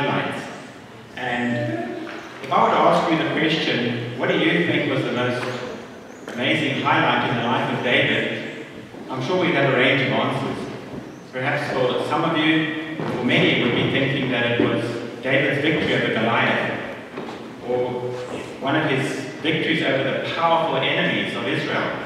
highlights. 0.00 0.46
And 1.16 2.08
if 2.42 2.52
I 2.52 2.62
were 2.62 2.70
to 2.70 2.76
ask 2.76 3.10
you 3.10 3.18
the 3.18 3.30
question, 3.32 4.18
what 4.18 4.28
do 4.28 4.38
you 4.38 4.66
think 4.66 4.90
was 4.90 5.04
the 5.04 5.12
most 5.12 5.44
amazing 6.28 6.82
highlight 6.82 7.30
in 7.30 7.36
the 7.36 7.42
life 7.44 7.78
of 7.78 7.84
David? 7.84 8.66
I'm 9.10 9.22
sure 9.22 9.40
we'd 9.40 9.54
have 9.54 9.74
a 9.74 9.76
range 9.76 10.02
of 10.02 10.12
answers. 10.12 10.66
Perhaps 11.32 11.72
for 11.72 12.08
some 12.08 12.24
of 12.24 12.36
you, 12.36 12.96
or 13.18 13.24
many, 13.24 13.62
would 13.62 13.74
be 13.74 13.90
thinking 13.90 14.30
that 14.30 14.52
it 14.52 14.60
was 14.60 14.84
David's 15.22 15.60
victory 15.60 15.94
over 15.94 16.14
Goliath, 16.14 16.96
or 17.68 18.00
one 18.60 18.76
of 18.76 18.90
his 18.90 19.20
victories 19.42 19.82
over 19.82 20.04
the 20.04 20.34
powerful 20.34 20.76
enemies 20.76 21.36
of 21.36 21.46
Israel. 21.46 21.98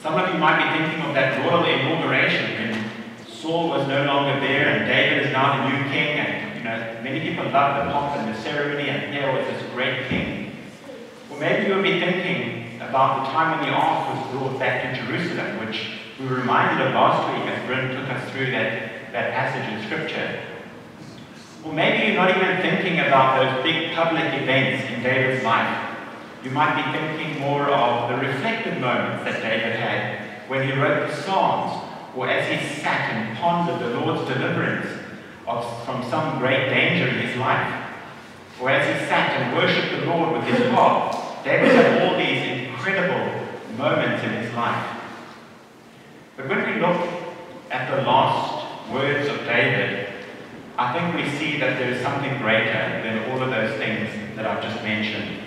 Some 0.00 0.14
of 0.14 0.32
you 0.32 0.40
might 0.40 0.58
be 0.62 0.78
thinking 0.78 1.02
of 1.06 1.14
that 1.14 1.38
royal 1.44 1.64
inauguration 1.64 2.50
when 2.58 2.90
Saul 3.28 3.68
was 3.68 3.86
no 3.86 4.04
longer 4.04 4.40
there, 4.40 4.68
and 4.68 4.86
David 4.86 5.26
is 5.26 5.32
now 5.32 5.68
the 5.68 5.70
new 5.70 5.90
king. 5.90 6.18
And 6.18 6.41
know, 6.72 7.00
many 7.02 7.20
people 7.20 7.44
love 7.50 7.84
the 7.84 7.92
pomp 7.92 8.16
and 8.16 8.34
the 8.34 8.40
ceremony, 8.40 8.88
and 8.88 9.12
here 9.12 9.32
was 9.32 9.46
this 9.46 9.62
great 9.72 10.08
king. 10.08 10.56
Or 11.30 11.38
maybe 11.38 11.68
you'll 11.68 11.82
be 11.82 12.00
thinking 12.00 12.80
about 12.80 13.24
the 13.24 13.32
time 13.32 13.58
when 13.58 13.68
the 13.68 13.74
ark 13.74 14.14
was 14.14 14.30
brought 14.32 14.58
back 14.58 14.94
to 14.94 15.06
Jerusalem, 15.06 15.66
which 15.66 15.90
we 16.18 16.26
were 16.26 16.36
reminded 16.36 16.86
of 16.86 16.94
last 16.94 17.26
week 17.32 17.46
as 17.52 17.66
Bryn 17.66 17.94
took 17.96 18.08
us 18.10 18.30
through 18.32 18.50
that, 18.52 19.12
that 19.12 19.32
passage 19.32 19.66
in 19.72 19.86
Scripture. 19.86 20.40
Or 21.64 21.72
maybe 21.72 22.06
you're 22.06 22.16
not 22.16 22.30
even 22.36 22.60
thinking 22.60 23.00
about 23.00 23.38
those 23.38 23.62
big 23.62 23.94
public 23.94 24.24
events 24.34 24.90
in 24.90 25.02
David's 25.02 25.44
life. 25.44 25.88
You 26.42 26.50
might 26.50 26.74
be 26.74 26.98
thinking 26.98 27.40
more 27.40 27.68
of 27.68 28.10
the 28.10 28.26
reflective 28.26 28.80
moments 28.80 29.24
that 29.24 29.40
David 29.40 29.76
had 29.76 30.50
when 30.50 30.68
he 30.68 30.74
wrote 30.74 31.08
the 31.08 31.14
Psalms 31.22 31.88
or 32.16 32.28
as 32.28 32.48
he 32.48 32.80
sat 32.80 33.12
and 33.12 33.38
pondered 33.38 33.80
the 33.80 34.00
Lord's 34.00 34.28
deliverance 34.28 35.01
of, 35.46 35.84
from 35.84 36.02
some 36.10 36.38
great 36.38 36.68
danger 36.68 37.08
in 37.08 37.26
his 37.26 37.36
life, 37.36 37.90
or 38.60 38.70
as 38.70 38.86
he 38.86 39.06
sat 39.06 39.30
and 39.40 39.56
worshipped 39.56 39.90
the 39.90 40.06
Lord 40.06 40.32
with 40.32 40.44
his 40.44 40.70
heart, 40.70 41.44
David 41.44 41.72
had 41.72 42.02
all 42.02 42.16
these 42.16 42.68
incredible 42.68 43.48
moments 43.76 44.22
in 44.24 44.30
his 44.30 44.54
life. 44.54 45.00
But 46.36 46.48
when 46.48 46.58
we 46.66 46.80
look 46.80 47.00
at 47.70 47.90
the 47.90 48.02
last 48.02 48.90
words 48.92 49.28
of 49.28 49.38
David, 49.46 50.08
I 50.78 50.92
think 50.92 51.14
we 51.14 51.38
see 51.38 51.58
that 51.58 51.78
there 51.78 51.90
is 51.90 52.02
something 52.02 52.38
greater 52.38 53.02
than 53.02 53.30
all 53.30 53.42
of 53.42 53.50
those 53.50 53.76
things 53.78 54.36
that 54.36 54.46
I've 54.46 54.62
just 54.62 54.82
mentioned. 54.82 55.38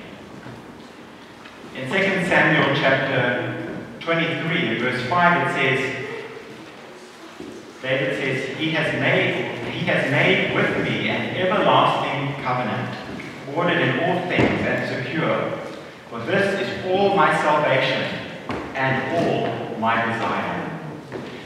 In 1.76 1.90
2 1.90 1.94
Samuel 2.28 2.76
chapter 2.76 3.82
23, 4.00 4.80
verse 4.80 5.10
5, 5.10 5.48
it 5.48 5.54
says, 5.54 6.05
David 7.86 8.18
says, 8.18 8.58
He 8.58 8.72
has 8.72 9.00
made, 9.00 9.60
He 9.70 9.86
has 9.86 10.10
made 10.10 10.56
with 10.56 10.84
me 10.84 11.08
an 11.08 11.38
everlasting 11.38 12.44
covenant, 12.44 12.90
ordered 13.56 13.80
in 13.80 14.00
all 14.00 14.28
things 14.28 14.60
and 14.66 14.90
secure. 14.90 15.52
For 16.10 16.20
this 16.22 16.62
is 16.62 16.86
all 16.88 17.16
my 17.16 17.32
salvation 17.38 18.42
and 18.74 19.16
all 19.16 19.78
my 19.78 20.02
desire. 20.02 20.80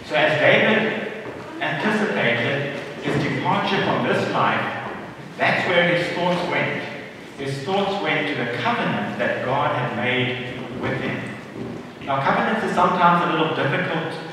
So 0.06 0.16
as 0.16 0.40
David 0.40 1.26
anticipated 1.60 2.80
his 3.04 3.22
departure 3.22 3.84
from 3.84 4.08
this 4.08 4.32
life, 4.32 4.94
that's 5.38 5.68
where 5.68 5.94
his 5.94 6.08
thoughts 6.16 6.42
went. 6.50 6.82
His 7.38 7.66
thoughts 7.66 8.02
went 8.02 8.28
to 8.30 8.36
the 8.46 8.58
covenant 8.60 9.20
that 9.20 9.44
God 9.44 9.76
had 9.76 9.94
made 9.98 10.58
with 10.80 11.02
him. 11.02 11.20
Now, 12.06 12.24
covenants 12.24 12.64
are 12.64 12.74
sometimes 12.74 13.26
a 13.26 13.38
little 13.38 13.56
difficult 13.58 14.29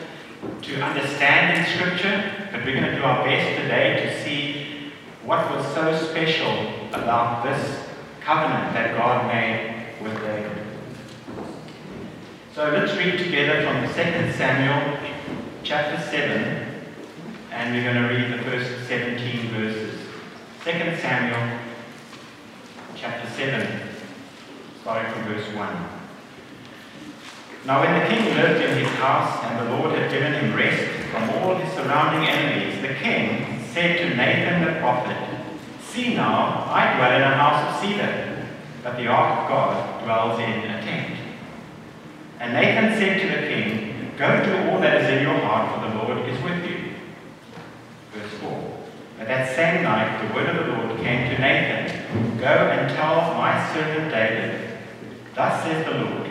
to 0.66 0.82
understand 0.82 1.56
in 1.56 1.78
Scripture, 1.78 2.48
but 2.50 2.64
we're 2.64 2.74
going 2.74 2.90
to 2.90 2.96
do 2.96 3.04
our 3.04 3.24
best 3.24 3.62
today 3.62 4.02
to 4.02 4.24
see 4.24 4.90
what 5.24 5.48
was 5.52 5.64
so 5.74 5.96
special 6.08 6.50
about 6.92 7.44
this 7.44 7.86
covenant 8.20 8.74
that 8.74 8.96
God 8.96 9.28
made 9.28 9.86
with 10.02 10.20
David. 10.22 10.66
So 12.52 12.68
let's 12.70 12.96
read 12.96 13.16
together 13.16 13.62
from 13.62 13.86
2 13.86 14.32
Samuel 14.32 14.98
chapter 15.62 16.02
7, 16.10 16.82
and 17.52 17.72
we're 17.72 17.84
going 17.84 18.02
to 18.02 18.08
read 18.08 18.36
the 18.36 18.42
first 18.42 18.88
17 18.88 19.48
verses. 19.50 20.00
2 20.64 20.70
Samuel 21.00 21.60
chapter 22.96 23.30
7, 23.36 23.82
starting 24.80 25.12
from 25.12 25.22
verse 25.32 25.54
1. 25.54 25.95
Now 27.66 27.80
when 27.80 27.98
the 27.98 28.06
king 28.06 28.32
lived 28.36 28.62
in 28.62 28.78
his 28.78 28.94
house, 28.94 29.42
and 29.42 29.66
the 29.66 29.76
Lord 29.76 29.98
had 29.98 30.08
given 30.08 30.32
him 30.34 30.54
rest 30.54 30.86
from 31.10 31.28
all 31.30 31.56
his 31.56 31.72
surrounding 31.74 32.28
enemies, 32.28 32.80
the 32.80 32.94
king 32.94 33.60
said 33.72 33.98
to 33.98 34.16
Nathan 34.16 34.64
the 34.64 34.78
prophet, 34.78 35.16
See 35.80 36.14
now, 36.14 36.70
I 36.70 36.94
dwell 36.96 37.16
in 37.16 37.22
a 37.22 37.34
house 37.34 37.74
of 37.74 37.82
cedar, 37.82 38.46
but 38.84 38.96
the 38.96 39.08
ark 39.08 39.40
of 39.40 39.48
God 39.48 40.04
dwells 40.04 40.38
in 40.38 40.70
a 40.70 40.80
tent. 40.80 41.18
And 42.38 42.52
Nathan 42.52 43.00
said 43.00 43.20
to 43.22 43.40
the 43.40 43.48
king, 43.48 44.12
Go 44.16 44.44
do 44.44 44.70
all 44.70 44.80
that 44.80 45.02
is 45.02 45.08
in 45.10 45.24
your 45.24 45.38
heart, 45.40 45.74
for 45.74 45.88
the 45.88 45.96
Lord 45.96 46.28
is 46.28 46.40
with 46.44 46.70
you. 46.70 46.92
Verse 48.12 48.32
4. 48.42 48.78
But 49.18 49.26
that 49.26 49.56
same 49.56 49.82
night 49.82 50.28
the 50.28 50.32
word 50.32 50.50
of 50.50 50.66
the 50.66 50.72
Lord 50.72 51.00
came 51.00 51.34
to 51.34 51.40
Nathan, 51.40 52.38
Go 52.38 52.46
and 52.46 52.94
tell 52.94 53.34
my 53.34 53.74
servant 53.74 54.12
David, 54.12 54.78
Thus 55.34 55.64
says 55.64 55.84
the 55.84 56.04
Lord, 56.04 56.30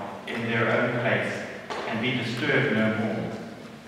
in 0.33 0.43
their 0.43 0.69
own 0.71 0.99
place, 1.01 1.33
and 1.87 2.01
be 2.01 2.11
disturbed 2.11 2.75
no 2.75 2.95
more. 2.97 3.31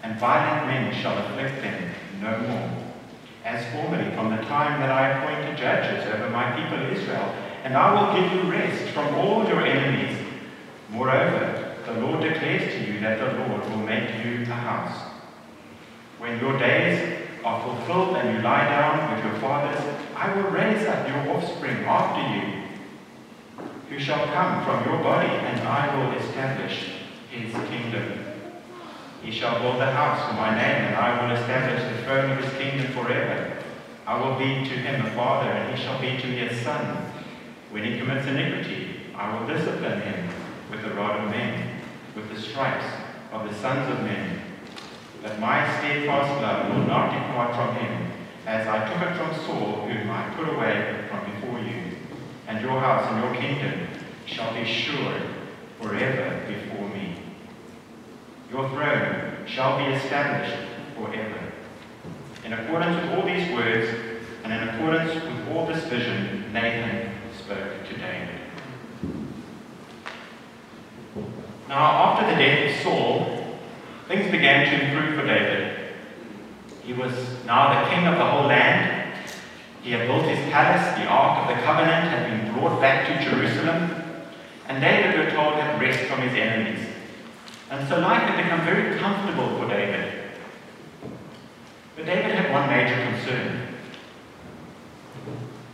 And 0.04 0.20
violent 0.20 0.68
men 0.68 1.02
shall 1.02 1.18
afflict 1.18 1.62
them 1.62 1.92
no 2.22 2.38
more. 2.40 2.70
As 3.46 3.66
formerly, 3.74 4.14
from 4.16 4.36
the 4.36 4.42
time 4.44 4.80
that 4.80 4.90
I 4.90 5.10
appointed 5.10 5.58
judges 5.58 6.06
over 6.14 6.30
my 6.30 6.52
people 6.52 6.80
Israel, 6.92 7.34
and 7.64 7.76
I 7.76 7.94
will 7.94 8.22
give 8.22 8.32
you 8.34 8.52
rest 8.52 8.90
from 8.94 9.16
all 9.16 9.48
your 9.48 9.66
enemies. 9.66 10.18
Moreover, 10.90 11.76
the 11.86 11.94
Lord 11.94 12.22
declares 12.22 12.74
to 12.74 12.92
you 12.92 13.00
that 13.02 13.20
the 13.20 13.38
Lord 13.40 13.70
will 13.70 13.86
make 13.86 14.24
you 14.24 14.44
a 14.44 14.56
house. 14.56 15.12
When 16.20 16.40
your 16.40 16.58
days 16.58 17.28
are 17.44 17.62
fulfilled 17.62 18.16
and 18.16 18.38
you 18.38 18.42
lie 18.44 18.66
down 18.66 19.14
with 19.14 19.26
your 19.26 19.36
fathers, 19.42 19.82
I 20.16 20.34
will 20.34 20.50
raise 20.52 20.86
up 20.88 21.08
your 21.08 21.36
offspring 21.36 21.84
after 21.84 22.22
you, 22.34 22.63
who 23.94 24.00
shall 24.00 24.26
come 24.34 24.66
from 24.66 24.84
your 24.92 25.04
body, 25.04 25.30
and 25.30 25.68
I 25.68 25.96
will 25.96 26.18
establish 26.18 26.94
his 27.30 27.54
kingdom. 27.70 28.26
He 29.22 29.30
shall 29.30 29.62
build 29.62 29.80
a 29.80 29.92
house 29.92 30.28
for 30.28 30.34
my 30.34 30.50
name, 30.50 30.86
and 30.88 30.96
I 30.96 31.22
will 31.22 31.36
establish 31.36 31.80
the 31.84 32.04
throne 32.04 32.32
of 32.32 32.44
his 32.44 32.52
kingdom 32.58 32.92
forever. 32.94 33.56
I 34.08 34.20
will 34.20 34.36
be 34.40 34.68
to 34.68 34.76
him 34.76 35.06
a 35.06 35.12
father, 35.12 35.48
and 35.48 35.78
he 35.78 35.84
shall 35.84 36.02
be 36.02 36.18
to 36.20 36.28
me 36.28 36.42
a 36.42 36.64
son. 36.64 37.06
When 37.70 37.84
he 37.84 38.00
commits 38.00 38.26
iniquity, 38.26 39.14
I 39.16 39.38
will 39.38 39.46
discipline 39.46 40.02
him 40.02 40.28
with 40.72 40.82
the 40.82 40.96
rod 40.96 41.24
of 41.24 41.30
men, 41.30 41.82
with 42.16 42.34
the 42.34 42.42
stripes 42.42 42.86
of 43.32 43.48
the 43.48 43.54
sons 43.54 43.92
of 43.92 44.04
men. 44.04 44.42
But 45.22 45.40
my 45.40 45.70
steadfast 45.78 46.42
love 46.42 46.74
will 46.74 46.88
not 46.88 47.14
depart 47.14 47.56
from 47.56 47.76
him, 47.76 48.12
as 48.48 48.68
I 48.68 48.90
took 48.92 49.08
it 49.08 49.16
from 49.18 49.46
Saul, 49.46 49.86
whom 49.86 50.10
I 50.10 50.34
put 50.36 50.50
away 50.50 51.06
from. 51.10 51.23
And 52.48 52.62
your 52.62 52.80
house 52.80 53.12
and 53.12 53.24
your 53.24 53.42
kingdom 53.42 53.88
shall 54.26 54.54
be 54.54 54.66
sure 54.66 55.16
forever 55.80 56.46
before 56.48 56.88
me. 56.90 57.18
Your 58.52 58.70
throne 58.70 59.46
shall 59.46 59.78
be 59.78 59.86
established 59.94 60.58
forever. 60.96 61.40
In 62.46 62.54
accordance 62.54 63.02
with 63.02 63.18
all 63.18 63.26
these 63.26 63.52
words, 63.54 63.90
and 64.44 64.52
in 64.52 64.70
accordance 64.70 65.14
with 65.14 65.48
all 65.50 65.66
this 65.66 65.84
vision, 65.86 66.52
Nathan 66.52 67.12
spoke 67.38 67.88
to 67.88 67.94
David. 67.98 68.30
Now, 71.70 71.78
after 71.78 72.30
the 72.30 72.38
death 72.38 72.76
of 72.76 72.84
Saul, 72.84 73.58
things 74.08 74.30
began 74.30 74.66
to 74.66 74.86
improve 74.86 75.20
for 75.20 75.26
David. 75.26 75.80
He 76.84 76.94
was 76.94 77.14
now 77.46 77.84
the 77.84 77.90
king 77.90 78.06
of 78.06 78.18
the 78.18 78.26
whole 78.26 78.48
land. 78.48 78.93
He 79.84 79.92
had 79.92 80.08
built 80.08 80.24
his 80.24 80.40
palace, 80.50 80.98
the 80.98 81.06
Ark 81.06 81.44
of 81.44 81.56
the 81.56 81.62
Covenant 81.62 82.10
had 82.10 82.30
been 82.32 82.54
brought 82.54 82.80
back 82.80 83.06
to 83.06 83.30
Jerusalem, 83.30 84.04
and 84.70 84.82
David, 84.82 85.20
we're 85.20 85.32
told, 85.32 85.56
had 85.56 85.80
rest 85.82 86.00
from 86.06 86.22
his 86.22 86.34
enemies. 86.34 86.88
And 87.70 87.86
so 87.90 88.00
life 88.00 88.22
had 88.22 88.42
become 88.42 88.62
very 88.62 88.98
comfortable 88.98 89.60
for 89.60 89.68
David. 89.68 90.24
But 91.98 92.06
David 92.06 92.32
had 92.32 92.52
one 92.54 92.70
major 92.70 92.96
concern. 93.12 93.68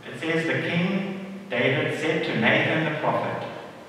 It 0.06 0.18
says, 0.18 0.44
The 0.44 0.68
king, 0.68 1.46
David, 1.48 1.98
said 2.00 2.24
to 2.24 2.40
Nathan 2.40 2.92
the 2.92 2.98
prophet, 2.98 3.46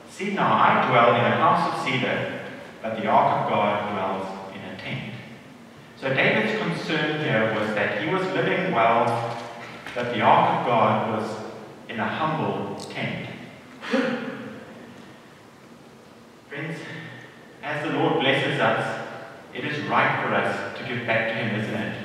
See 0.07 0.33
now, 0.33 0.53
I 0.53 0.87
dwell 0.87 1.15
in 1.15 1.25
a 1.25 1.35
house 1.37 1.73
of 1.73 1.83
cedar, 1.83 2.41
but 2.83 3.01
the 3.01 3.07
ark 3.07 3.43
of 3.43 3.49
God 3.49 3.91
dwells 3.91 4.55
in 4.55 4.61
a 4.61 4.77
tent. 4.77 5.13
So 5.99 6.13
David's 6.13 6.61
concern 6.61 7.23
here 7.23 7.55
was 7.59 7.73
that 7.73 8.03
he 8.03 8.13
was 8.13 8.21
living 8.33 8.71
well, 8.71 9.30
but 9.93 10.13
the 10.13 10.21
ark 10.21 10.61
of 10.61 10.65
God 10.67 11.19
was 11.19 11.37
in 11.89 11.99
a 11.99 12.07
humble 12.07 12.75
tent. 12.75 13.27
Friends, 16.47 16.79
as 17.61 17.83
the 17.83 17.97
Lord 17.97 18.21
blesses 18.21 18.59
us, 18.59 19.07
it 19.53 19.65
is 19.65 19.83
right 19.87 20.23
for 20.23 20.33
us 20.33 20.77
to 20.77 20.87
give 20.87 21.05
back 21.05 21.29
to 21.29 21.33
Him, 21.35 21.59
isn't 21.59 21.75
it? 21.75 21.97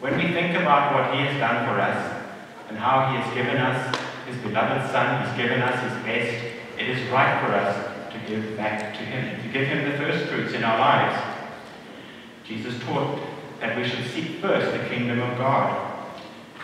When 0.00 0.16
we 0.16 0.32
think 0.32 0.54
about 0.54 0.94
what 0.94 1.14
He 1.14 1.24
has 1.24 1.38
done 1.38 1.66
for 1.66 1.80
us 1.80 2.24
and 2.68 2.76
how 2.76 3.10
He 3.10 3.16
has 3.18 3.34
given 3.34 3.56
us 3.56 3.96
His 4.26 4.36
beloved 4.38 4.90
Son, 4.90 5.26
He's 5.26 5.36
given 5.36 5.62
us 5.62 5.82
His 5.82 6.04
best, 6.04 6.44
it 6.78 6.88
is 6.88 7.10
right 7.10 7.40
for 7.44 7.54
us 7.54 8.12
to 8.12 8.18
give 8.28 8.56
back 8.56 8.94
to 8.94 9.00
Him, 9.00 9.42
to 9.42 9.48
give 9.48 9.66
Him 9.66 9.90
the 9.90 9.96
first 9.96 10.28
fruits 10.28 10.52
in 10.52 10.62
our 10.62 10.78
lives. 10.78 11.22
Jesus 12.44 12.78
taught 12.84 13.18
that 13.60 13.76
we 13.76 13.88
should 13.88 14.06
seek 14.10 14.40
first 14.40 14.72
the 14.72 14.88
kingdom 14.88 15.20
of 15.20 15.38
God. 15.38 15.87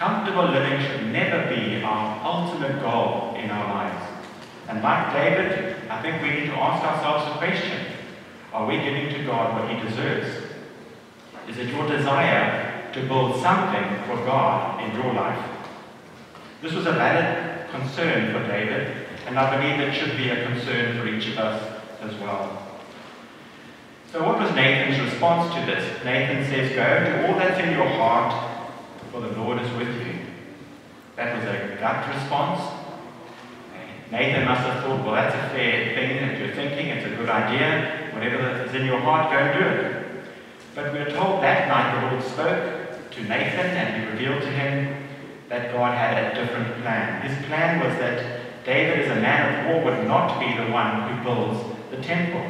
Comfortable 0.05 0.51
living 0.51 0.87
should 0.87 1.07
never 1.13 1.49
be 1.49 1.83
our 1.83 2.23
ultimate 2.23 2.79
goal 2.83 3.35
in 3.43 3.49
our 3.49 3.75
lives. 3.75 4.05
And 4.69 4.83
like 4.83 5.15
David, 5.15 5.89
I 5.89 6.03
think 6.03 6.21
we 6.21 6.29
need 6.29 6.47
to 6.49 6.57
ask 6.57 6.85
ourselves 6.85 7.35
a 7.35 7.39
question. 7.39 7.87
Are 8.53 8.67
we 8.67 8.77
giving 8.77 9.15
to 9.15 9.25
God 9.25 9.59
what 9.59 9.71
He 9.71 9.89
deserves? 9.89 10.29
Is 11.49 11.57
it 11.57 11.69
your 11.69 11.89
desire 11.89 12.93
to 12.93 13.01
build 13.09 13.41
something 13.41 14.05
for 14.05 14.17
God 14.27 14.85
in 14.85 14.95
your 14.95 15.15
life? 15.15 15.43
This 16.61 16.75
was 16.75 16.85
a 16.85 16.93
valid 16.93 17.71
concern 17.71 18.31
for 18.31 18.47
David, 18.47 19.07
and 19.27 19.39
I 19.39 19.57
believe 19.57 19.89
it 19.89 19.95
should 19.95 20.19
be 20.19 20.29
a 20.29 20.45
concern 20.45 20.99
for 21.01 21.09
each 21.09 21.29
of 21.29 21.39
us 21.39 21.81
as 22.03 22.15
well. 22.21 22.61
So, 24.13 24.23
what 24.23 24.39
was 24.39 24.55
Nathan's 24.55 25.01
response 25.01 25.55
to 25.55 25.61
this? 25.65 26.05
Nathan 26.05 26.45
says, 26.45 26.77
Go, 26.77 27.23
do 27.23 27.27
all 27.27 27.39
that's 27.39 27.59
in 27.59 27.73
your 27.73 27.89
heart, 27.89 28.54
for 29.15 29.21
the 29.21 29.41
Lord 29.41 29.63
is 29.63 29.71
with 29.75 29.95
you. 30.05 30.13
That 31.15 31.37
was 31.37 31.45
a 31.45 31.77
gut 31.79 32.13
response. 32.13 32.61
Nathan 34.11 34.45
must 34.45 34.63
have 34.63 34.83
thought, 34.83 35.05
well, 35.05 35.15
that's 35.15 35.37
a 35.37 35.55
fair 35.55 35.95
thing 35.95 36.17
that 36.17 36.37
you're 36.37 36.53
thinking, 36.53 36.89
it's 36.89 37.07
a 37.07 37.15
good 37.15 37.29
idea. 37.29 38.11
Whatever 38.13 38.65
is 38.65 38.75
in 38.75 38.85
your 38.85 38.99
heart, 38.99 39.31
go 39.31 39.39
and 39.39 39.55
do 39.57 39.67
it. 39.69 40.25
But 40.75 40.93
we're 40.93 41.11
told 41.11 41.45
that 41.45 41.69
night 41.69 41.95
the 41.95 42.11
Lord 42.11 42.25
spoke 42.25 43.11
to 43.13 43.23
Nathan 43.23 43.67
and 43.79 44.03
he 44.03 44.11
revealed 44.11 44.43
to 44.43 44.51
him 44.51 45.07
that 45.49 45.73
God 45.73 45.97
had 45.97 46.19
a 46.19 46.35
different 46.35 46.83
plan. 46.83 47.23
His 47.23 47.47
plan 47.47 47.87
was 47.87 47.97
that 48.01 48.65
David, 48.65 49.07
as 49.07 49.17
a 49.17 49.21
man 49.21 49.47
of 49.47 49.71
war, 49.71 49.85
would 49.85 50.09
not 50.09 50.41
be 50.41 50.57
the 50.57 50.73
one 50.73 51.09
who 51.09 51.23
builds 51.23 51.61
the 51.93 52.03
temple. 52.03 52.45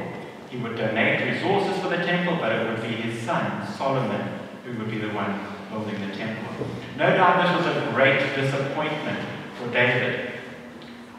He 0.49 0.57
would 0.57 0.79
donate 0.79 1.31
resources 1.31 1.79
for 1.83 1.91
the 1.91 1.99
temple, 1.99 2.39
but 2.41 2.53
it 2.53 2.71
would 2.71 2.81
be 2.81 2.95
his 2.95 3.23
son, 3.23 3.71
Solomon, 3.77 4.41
who 4.65 4.79
would 4.79 4.91
be 4.91 4.97
the 4.97 5.11
one 5.11 5.54
building 5.75 6.09
the 6.09 6.15
temple. 6.15 6.67
No 6.97 7.11
doubt 7.17 7.43
this 7.43 7.67
was 7.67 7.77
a 7.77 7.91
great 7.93 8.21
disappointment 8.37 9.19
for 9.57 9.69
David. 9.73 10.31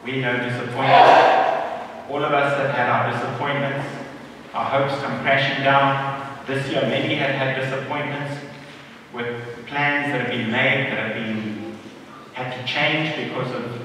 We 0.05 0.21
know 0.21 0.37
disappointment. 0.37 1.35
All 2.09 2.23
of 2.23 2.31
us 2.31 2.57
have 2.57 2.71
had 2.71 2.87
our 2.87 3.11
disappointments. 3.11 3.87
Our 4.53 4.65
hopes 4.65 5.01
come 5.01 5.19
crashing 5.21 5.63
down. 5.63 6.45
This 6.47 6.71
year, 6.71 6.83
many 6.83 7.15
have 7.15 7.35
had 7.35 7.59
disappointments 7.59 8.39
with 9.13 9.43
plans 9.67 10.11
that 10.11 10.21
have 10.21 10.29
been 10.29 10.51
made 10.51 10.91
that 10.91 10.99
have 10.99 11.15
been 11.15 11.77
had 12.33 12.55
to 12.55 12.71
change 12.71 13.15
because 13.15 13.51
of 13.51 13.81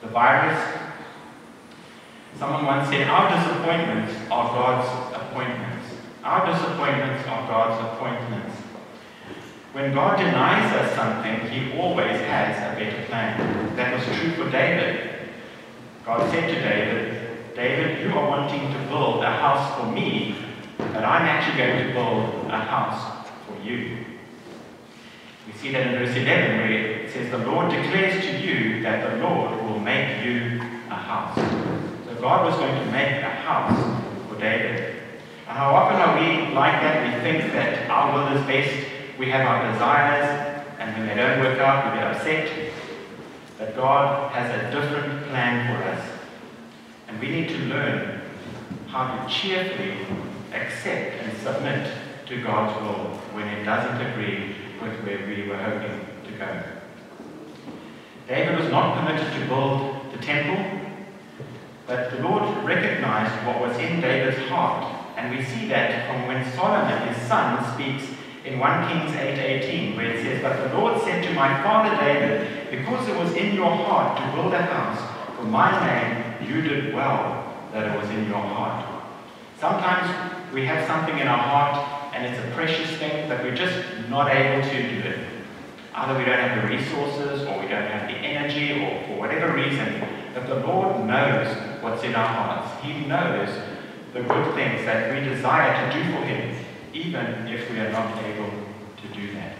the 0.00 0.08
virus. 0.08 0.58
Someone 2.38 2.64
once 2.64 2.88
said, 2.88 3.06
Our 3.06 3.28
disappointments 3.36 4.14
are 4.30 4.48
God's 4.48 5.14
appointments. 5.14 5.86
Our 6.24 6.46
disappointments 6.46 7.28
are 7.28 7.46
God's 7.46 7.94
appointments. 7.94 8.61
When 9.72 9.94
God 9.94 10.18
denies 10.18 10.70
us 10.74 10.94
something, 10.94 11.48
He 11.50 11.78
always 11.78 12.20
has 12.20 12.58
a 12.58 12.78
better 12.78 13.06
plan. 13.06 13.74
That 13.74 13.94
was 13.94 14.18
true 14.18 14.32
for 14.32 14.50
David. 14.50 15.30
God 16.04 16.30
said 16.30 16.46
to 16.48 16.60
David, 16.60 17.54
David, 17.54 18.06
you 18.06 18.12
are 18.18 18.28
wanting 18.28 18.70
to 18.70 18.78
build 18.88 19.24
a 19.24 19.30
house 19.30 19.80
for 19.80 19.90
me, 19.90 20.36
but 20.76 21.02
I'm 21.02 21.22
actually 21.22 21.56
going 21.56 21.86
to 21.86 21.92
build 21.94 22.50
a 22.50 22.58
house 22.58 23.26
for 23.46 23.62
you. 23.62 24.04
We 25.46 25.54
see 25.54 25.72
that 25.72 25.86
in 25.86 26.04
verse 26.04 26.16
11 26.16 26.58
where 26.58 26.70
it 26.70 27.10
says, 27.10 27.30
The 27.30 27.38
Lord 27.38 27.70
declares 27.70 28.22
to 28.26 28.46
you 28.46 28.82
that 28.82 29.10
the 29.10 29.26
Lord 29.26 29.52
will 29.62 29.80
make 29.80 30.22
you 30.22 30.60
a 30.90 30.94
house. 30.94 31.36
So 32.04 32.14
God 32.20 32.44
was 32.44 32.56
going 32.56 32.74
to 32.74 32.92
make 32.92 33.22
a 33.22 33.30
house 33.30 34.02
for 34.28 34.38
David. 34.38 34.96
And 35.48 35.56
how 35.56 35.74
often 35.74 35.96
are 35.96 36.20
we 36.20 36.54
like 36.54 36.82
that? 36.82 37.04
We 37.06 37.22
think 37.22 37.52
that 37.54 37.88
our 37.88 38.12
will 38.12 38.36
is 38.36 38.46
best. 38.46 38.91
We 39.22 39.30
have 39.30 39.46
our 39.46 39.72
desires, 39.72 40.64
and 40.80 40.96
when 40.96 41.06
they 41.06 41.14
don't 41.14 41.38
work 41.38 41.60
out, 41.60 41.92
we 41.92 42.00
get 42.00 42.12
upset. 42.12 42.72
But 43.56 43.76
God 43.76 44.32
has 44.32 44.50
a 44.50 44.68
different 44.72 45.28
plan 45.28 45.68
for 45.70 45.84
us. 45.90 46.04
And 47.06 47.20
we 47.20 47.28
need 47.28 47.48
to 47.50 47.58
learn 47.66 48.20
how 48.88 49.14
to 49.14 49.32
cheerfully 49.32 49.94
accept 50.52 51.22
and 51.22 51.38
submit 51.38 51.92
to 52.26 52.42
God's 52.42 52.74
will 52.82 53.16
when 53.32 53.46
it 53.46 53.62
doesn't 53.64 54.04
agree 54.08 54.56
with 54.82 54.92
where 55.04 55.24
we 55.24 55.48
were 55.48 55.56
hoping 55.56 56.04
to 56.26 56.32
go. 56.36 56.62
David 58.26 58.58
was 58.58 58.70
not 58.72 58.98
permitted 58.98 59.32
to 59.34 59.46
build 59.46 60.12
the 60.12 60.18
temple, 60.18 60.90
but 61.86 62.10
the 62.10 62.28
Lord 62.28 62.64
recognized 62.64 63.46
what 63.46 63.60
was 63.60 63.78
in 63.78 64.00
David's 64.00 64.48
heart. 64.48 65.14
And 65.16 65.30
we 65.30 65.44
see 65.44 65.68
that 65.68 66.08
from 66.08 66.26
when 66.26 66.44
Solomon, 66.54 67.06
his 67.06 67.22
son, 67.28 67.62
speaks 67.74 68.11
in 68.44 68.58
1 68.58 68.88
Kings 68.88 69.12
8:18, 69.14 69.96
where 69.96 70.06
it 70.06 70.22
says, 70.22 70.42
But 70.42 70.68
the 70.68 70.78
Lord 70.78 71.00
said 71.02 71.22
to 71.24 71.32
my 71.34 71.62
father 71.62 71.96
David, 71.96 72.70
Because 72.70 73.08
it 73.08 73.16
was 73.16 73.32
in 73.34 73.54
your 73.54 73.70
heart 73.70 74.18
to 74.18 74.36
build 74.36 74.52
a 74.52 74.62
house 74.62 75.00
for 75.36 75.44
my 75.44 75.70
name, 75.86 76.48
you 76.48 76.62
did 76.62 76.94
well 76.94 77.54
that 77.72 77.86
it 77.86 78.00
was 78.00 78.08
in 78.10 78.26
your 78.26 78.42
heart. 78.42 78.86
Sometimes 79.58 80.52
we 80.52 80.66
have 80.66 80.86
something 80.86 81.18
in 81.18 81.28
our 81.28 81.38
heart 81.38 82.14
and 82.14 82.26
it's 82.26 82.44
a 82.44 82.50
precious 82.54 82.90
thing, 82.98 83.28
but 83.28 83.42
we're 83.42 83.54
just 83.54 83.76
not 84.10 84.30
able 84.30 84.68
to 84.68 84.82
do 84.82 85.08
it. 85.08 85.18
Either 85.94 86.18
we 86.18 86.24
don't 86.24 86.38
have 86.38 86.62
the 86.62 86.68
resources 86.68 87.42
or 87.42 87.60
we 87.60 87.68
don't 87.68 87.86
have 87.86 88.08
the 88.08 88.16
energy 88.16 88.84
or 88.84 89.06
for 89.06 89.18
whatever 89.18 89.54
reason. 89.54 90.02
But 90.34 90.46
the 90.46 90.56
Lord 90.66 91.06
knows 91.06 91.82
what's 91.82 92.02
in 92.02 92.14
our 92.14 92.26
hearts. 92.26 92.84
He 92.84 93.06
knows 93.06 93.48
the 94.12 94.22
good 94.22 94.54
things 94.54 94.84
that 94.84 95.12
we 95.12 95.28
desire 95.28 95.90
to 95.90 95.96
do 95.96 96.04
for 96.12 96.24
Him, 96.24 96.56
even 96.92 97.48
if 97.48 97.70
we 97.70 97.78
are 97.78 97.90
not 97.90 98.16
able 98.24 98.50
to 98.50 99.08
do 99.14 99.32
that. 99.34 99.56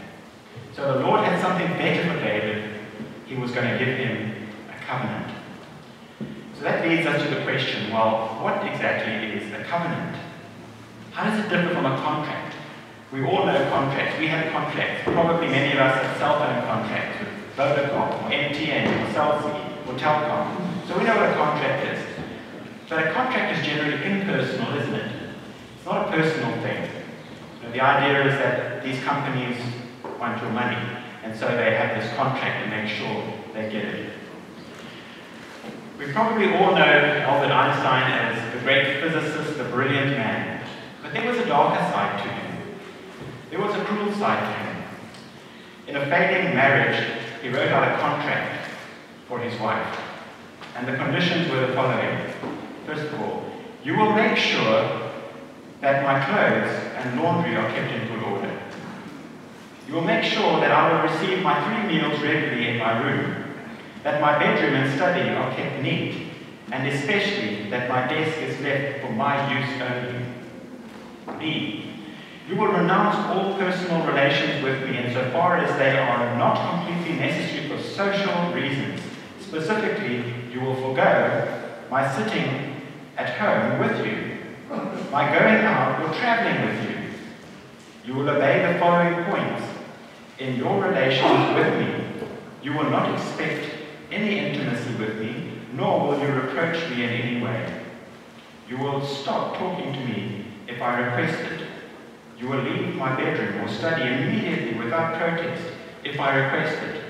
So 0.74 0.98
the 0.98 1.00
Lord 1.00 1.24
had 1.24 1.40
something 1.40 1.66
better 1.78 2.02
for 2.12 2.18
David. 2.24 2.70
He 3.26 3.34
was 3.36 3.50
going 3.50 3.70
to 3.70 3.78
give 3.78 3.96
him 3.96 4.48
a 4.70 4.84
covenant. 4.84 5.32
So 6.56 6.62
that 6.64 6.86
leads 6.86 7.06
us 7.06 7.22
to 7.22 7.34
the 7.34 7.42
question 7.42 7.92
well, 7.92 8.38
what 8.40 8.64
exactly 8.66 9.12
is 9.32 9.52
a 9.52 9.64
covenant? 9.64 10.16
How 11.12 11.24
does 11.24 11.44
it 11.44 11.48
differ 11.48 11.74
from 11.74 11.86
a 11.86 11.96
contract? 11.98 12.54
We 13.12 13.24
all 13.24 13.44
know 13.44 13.68
contracts. 13.68 14.18
We 14.18 14.26
have 14.28 14.50
contracts. 14.52 15.02
Probably 15.04 15.48
many 15.48 15.72
of 15.72 15.78
us 15.78 16.02
have 16.02 16.16
cell 16.16 16.38
phone 16.38 16.62
contracts 16.64 17.20
with 17.20 17.28
Vodacom 17.56 18.24
or 18.24 18.30
MTN 18.30 18.88
or 18.88 19.12
Cell 19.12 19.42
C 19.42 19.48
or 19.90 19.98
Telkom. 19.98 20.88
So 20.88 20.98
we 20.98 21.04
know 21.04 21.16
what 21.16 21.28
a 21.28 21.34
contract 21.34 21.92
is. 21.92 22.04
But 22.88 23.06
a 23.06 23.12
contract 23.12 23.58
is 23.58 23.66
generally 23.66 24.02
impersonal, 24.04 24.78
isn't 24.78 24.94
it? 24.94 25.12
It's 25.76 25.84
not 25.84 26.08
a 26.08 26.10
personal 26.10 26.52
thing. 26.62 27.01
The 27.70 27.80
idea 27.80 28.26
is 28.26 28.34
that 28.38 28.82
these 28.82 29.02
companies 29.04 29.56
want 30.18 30.42
your 30.42 30.50
money, 30.50 30.76
and 31.22 31.34
so 31.34 31.46
they 31.46 31.74
have 31.74 32.00
this 32.00 32.12
contract 32.16 32.64
to 32.64 32.70
make 32.70 32.88
sure 32.88 33.22
they 33.54 33.70
get 33.70 33.84
it. 33.84 34.12
We 35.98 36.12
probably 36.12 36.52
all 36.54 36.74
know 36.74 36.82
Albert 36.82 37.52
Einstein 37.52 38.12
as 38.12 38.52
the 38.52 38.60
great 38.60 39.00
physicist, 39.00 39.56
the 39.56 39.64
brilliant 39.64 40.10
man. 40.10 40.66
But 41.00 41.12
there 41.12 41.26
was 41.30 41.38
a 41.38 41.46
darker 41.46 41.80
side 41.92 42.22
to 42.24 42.28
him. 42.28 42.76
There 43.50 43.60
was 43.60 43.74
a 43.76 43.84
cruel 43.84 44.12
side 44.14 44.40
to 44.40 44.64
him. 44.64 44.82
In 45.86 45.96
a 45.96 46.06
failing 46.06 46.54
marriage, 46.54 47.22
he 47.40 47.48
wrote 47.48 47.68
out 47.68 47.84
a 47.84 48.00
contract 48.00 48.70
for 49.28 49.38
his 49.38 49.58
wife. 49.60 49.98
And 50.76 50.88
the 50.88 50.96
conditions 50.96 51.50
were 51.50 51.66
the 51.66 51.74
following. 51.74 52.18
First 52.86 53.12
of 53.12 53.20
all, 53.20 53.44
you 53.84 53.96
will 53.96 54.12
make 54.12 54.36
sure 54.36 55.10
that 55.80 56.04
my 56.04 56.24
clothes 56.24 56.91
and 57.02 57.20
laundry 57.20 57.56
are 57.56 57.68
kept 57.72 57.92
in 57.92 58.08
good 58.08 58.22
order. 58.22 58.58
You 59.88 59.94
will 59.94 60.04
make 60.04 60.24
sure 60.24 60.60
that 60.60 60.70
I 60.70 60.92
will 60.92 61.02
receive 61.10 61.42
my 61.42 61.54
three 61.64 61.92
meals 61.92 62.20
regularly 62.20 62.68
in 62.68 62.78
my 62.78 63.02
room, 63.02 63.44
that 64.04 64.20
my 64.20 64.38
bedroom 64.38 64.74
and 64.74 64.94
study 64.94 65.28
are 65.30 65.54
kept 65.54 65.82
neat, 65.82 66.28
and 66.70 66.86
especially 66.86 67.68
that 67.70 67.88
my 67.88 68.06
desk 68.06 68.38
is 68.38 68.60
left 68.60 69.02
for 69.02 69.12
my 69.12 69.36
use 69.58 69.82
only. 69.82 70.24
B. 71.38 71.90
You 72.48 72.56
will 72.56 72.68
renounce 72.68 73.16
all 73.28 73.56
personal 73.56 74.06
relations 74.06 74.62
with 74.62 74.88
me 74.88 74.98
insofar 74.98 75.58
as 75.58 75.76
they 75.78 75.98
are 75.98 76.36
not 76.38 76.84
completely 76.86 77.16
necessary 77.16 77.68
for 77.68 77.82
social 77.82 78.52
reasons. 78.52 79.00
Specifically, 79.40 80.24
you 80.52 80.60
will 80.60 80.76
forego 80.76 81.78
my 81.90 82.08
sitting 82.14 82.80
at 83.16 83.30
home 83.38 83.78
with 83.78 84.06
you, 84.06 84.38
my 85.10 85.26
going 85.36 85.64
out 85.64 86.02
or 86.02 86.14
traveling 86.14 86.66
with 86.66 86.90
you. 86.90 86.91
You 88.04 88.14
will 88.14 88.28
obey 88.28 88.72
the 88.72 88.78
following 88.78 89.24
points. 89.24 89.64
In 90.38 90.56
your 90.56 90.82
relations 90.82 91.56
with 91.56 91.78
me, 91.78 92.26
you 92.62 92.72
will 92.72 92.90
not 92.90 93.12
expect 93.14 93.66
any 94.10 94.38
intimacy 94.38 94.94
with 94.96 95.20
me, 95.20 95.52
nor 95.72 96.08
will 96.08 96.18
you 96.20 96.32
reproach 96.32 96.90
me 96.90 97.04
in 97.04 97.10
any 97.10 97.42
way. 97.42 97.82
You 98.68 98.78
will 98.78 99.04
stop 99.04 99.56
talking 99.56 99.92
to 99.92 100.00
me 100.00 100.46
if 100.66 100.80
I 100.80 100.98
request 100.98 101.40
it 101.52 101.68
you 102.42 102.48
will 102.48 102.62
leave 102.62 102.96
my 102.96 103.14
bedroom 103.14 103.62
or 103.62 103.68
study 103.68 104.02
immediately 104.02 104.76
without 104.76 105.16
protest 105.16 105.62
if 106.02 106.18
I 106.18 106.34
request 106.34 106.76
it. 106.82 107.04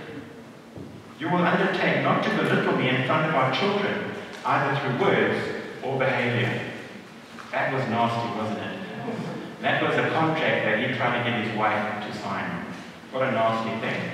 You 1.18 1.30
will 1.30 1.42
undertake 1.42 2.02
not 2.02 2.22
to 2.22 2.30
belittle 2.36 2.76
me 2.76 2.90
in 2.90 3.06
front 3.06 3.30
of 3.30 3.34
our 3.34 3.50
children, 3.54 4.12
either 4.44 4.78
through 4.78 5.00
words 5.00 5.38
or 5.82 5.98
behavior. 5.98 6.60
That 7.50 7.72
was 7.72 7.82
nasty, 7.88 8.38
wasn't 8.38 8.58
it? 8.58 8.71
That 9.62 9.80
was 9.80 9.94
a 9.94 10.10
contract 10.10 10.64
that 10.66 10.80
he 10.80 10.92
tried 10.96 11.22
to 11.22 11.30
get 11.30 11.46
his 11.46 11.56
wife 11.56 12.04
to 12.04 12.18
sign. 12.18 12.66
What 13.12 13.22
a 13.22 13.30
nasty 13.30 13.78
thing. 13.78 14.10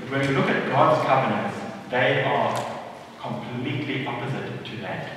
But 0.00 0.10
when 0.10 0.20
we 0.26 0.34
look 0.34 0.48
at 0.48 0.66
God's 0.70 1.06
covenants, 1.06 1.58
they 1.90 2.24
are 2.24 2.56
completely 3.20 4.06
opposite 4.06 4.64
to 4.64 4.76
that. 4.78 5.10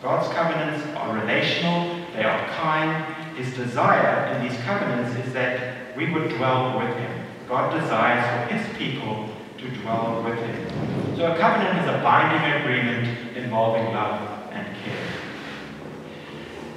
God's 0.00 0.32
covenants 0.32 0.86
are 0.96 1.20
relational, 1.20 2.00
they 2.14 2.24
are 2.24 2.48
kind, 2.56 3.36
his 3.36 3.54
desire 3.54 4.32
in 4.32 4.48
these 4.48 4.58
covenants 4.62 5.14
is 5.26 5.34
that 5.34 5.94
we 5.98 6.10
would 6.10 6.30
dwell 6.30 6.78
with 6.78 6.96
him. 6.96 7.26
God 7.46 7.78
desires 7.78 8.24
for 8.24 8.54
his 8.54 8.76
people 8.78 9.28
to 9.58 9.68
dwell 9.82 10.22
with 10.24 10.38
him. 10.38 11.16
So 11.16 11.30
a 11.30 11.38
covenant 11.38 11.78
is 11.80 11.94
a 11.94 12.02
binding 12.02 12.62
agreement 12.62 13.36
involving 13.36 13.92
love. 13.92 14.43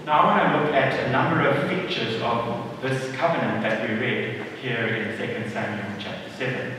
Now 0.08 0.22
I 0.22 0.26
want 0.26 0.54
to 0.54 0.64
look 0.64 0.74
at 0.74 1.06
a 1.06 1.12
number 1.12 1.42
of 1.50 1.70
features 1.70 2.22
of 2.22 2.82
this 2.82 3.14
covenant 3.18 3.62
that 3.62 3.90
we 3.90 3.96
read 3.96 4.42
here 4.62 4.88
in 4.88 5.18
2 5.18 5.50
Samuel 5.50 5.84
chapter 6.00 6.30
7. 6.38 6.72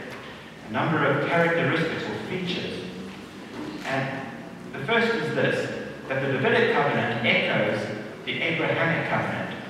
A 0.71 0.73
number 0.73 1.05
of 1.05 1.29
characteristics 1.29 2.05
or 2.05 2.27
features. 2.31 2.85
And 3.85 4.27
the 4.73 4.79
first 4.87 5.15
is 5.15 5.35
this, 5.35 5.71
that 6.09 6.23
the 6.25 6.33
Davidic 6.39 6.73
covenant 6.73 7.27
echoes 7.27 7.87
the 8.25 8.41
Abrahamic 8.41 9.11
covenant. 9.11 9.63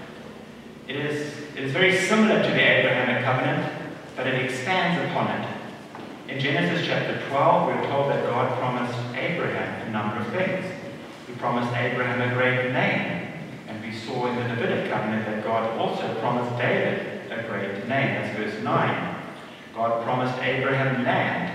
It 0.86 0.94
is, 0.94 1.36
it 1.56 1.64
is 1.64 1.72
very 1.72 1.96
similar 1.96 2.40
to 2.40 2.48
the 2.48 2.60
Abrahamic 2.60 3.24
covenant, 3.24 3.72
but 4.14 4.28
it 4.28 4.40
expands 4.40 5.02
upon 5.10 5.32
it. 5.32 6.32
In 6.32 6.38
Genesis 6.38 6.86
chapter 6.86 7.20
12, 7.28 7.66
we're 7.66 7.90
told 7.90 8.08
that 8.12 8.24
God 8.24 8.56
promised 8.60 8.96
Abraham 9.16 9.88
a 9.88 9.90
number 9.90 10.18
of 10.18 10.28
things. 10.28 10.64
He 11.26 11.32
promised 11.32 11.74
Abraham 11.74 12.20
a 12.20 12.32
great 12.36 12.72
name, 12.72 13.17
saw 14.00 14.26
in 14.26 14.36
the 14.36 14.54
Davidic 14.54 14.90
covenant 14.90 15.26
that 15.26 15.44
God 15.44 15.78
also 15.78 16.14
promised 16.20 16.56
David 16.58 17.30
a 17.30 17.42
great 17.48 17.86
name. 17.88 18.14
That's 18.14 18.36
verse 18.36 18.62
9. 18.62 19.16
God 19.74 20.04
promised 20.04 20.38
Abraham 20.42 21.04
land. 21.04 21.54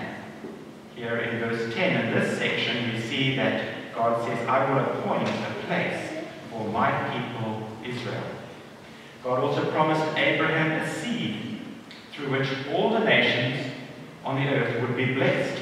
Here 0.95 1.17
in 1.17 1.39
verse 1.39 1.73
10, 1.73 2.05
in 2.05 2.13
this 2.13 2.37
section, 2.37 2.93
we 2.93 3.01
see 3.01 3.35
that 3.35 3.93
God 3.93 4.25
says, 4.27 4.47
I 4.47 4.69
will 4.69 4.79
appoint 4.79 5.27
a 5.27 5.65
place 5.65 6.23
for 6.51 6.67
my 6.69 6.91
people 7.09 7.67
Israel. 7.83 8.23
God 9.23 9.39
also 9.39 9.69
promised 9.71 10.17
Abraham 10.17 10.81
a 10.81 10.89
seed 10.89 11.61
through 12.11 12.31
which 12.31 12.49
all 12.73 12.91
the 12.91 12.99
nations 12.99 13.71
on 14.23 14.35
the 14.35 14.49
earth 14.49 14.81
would 14.81 14.95
be 14.95 15.13
blessed. 15.13 15.61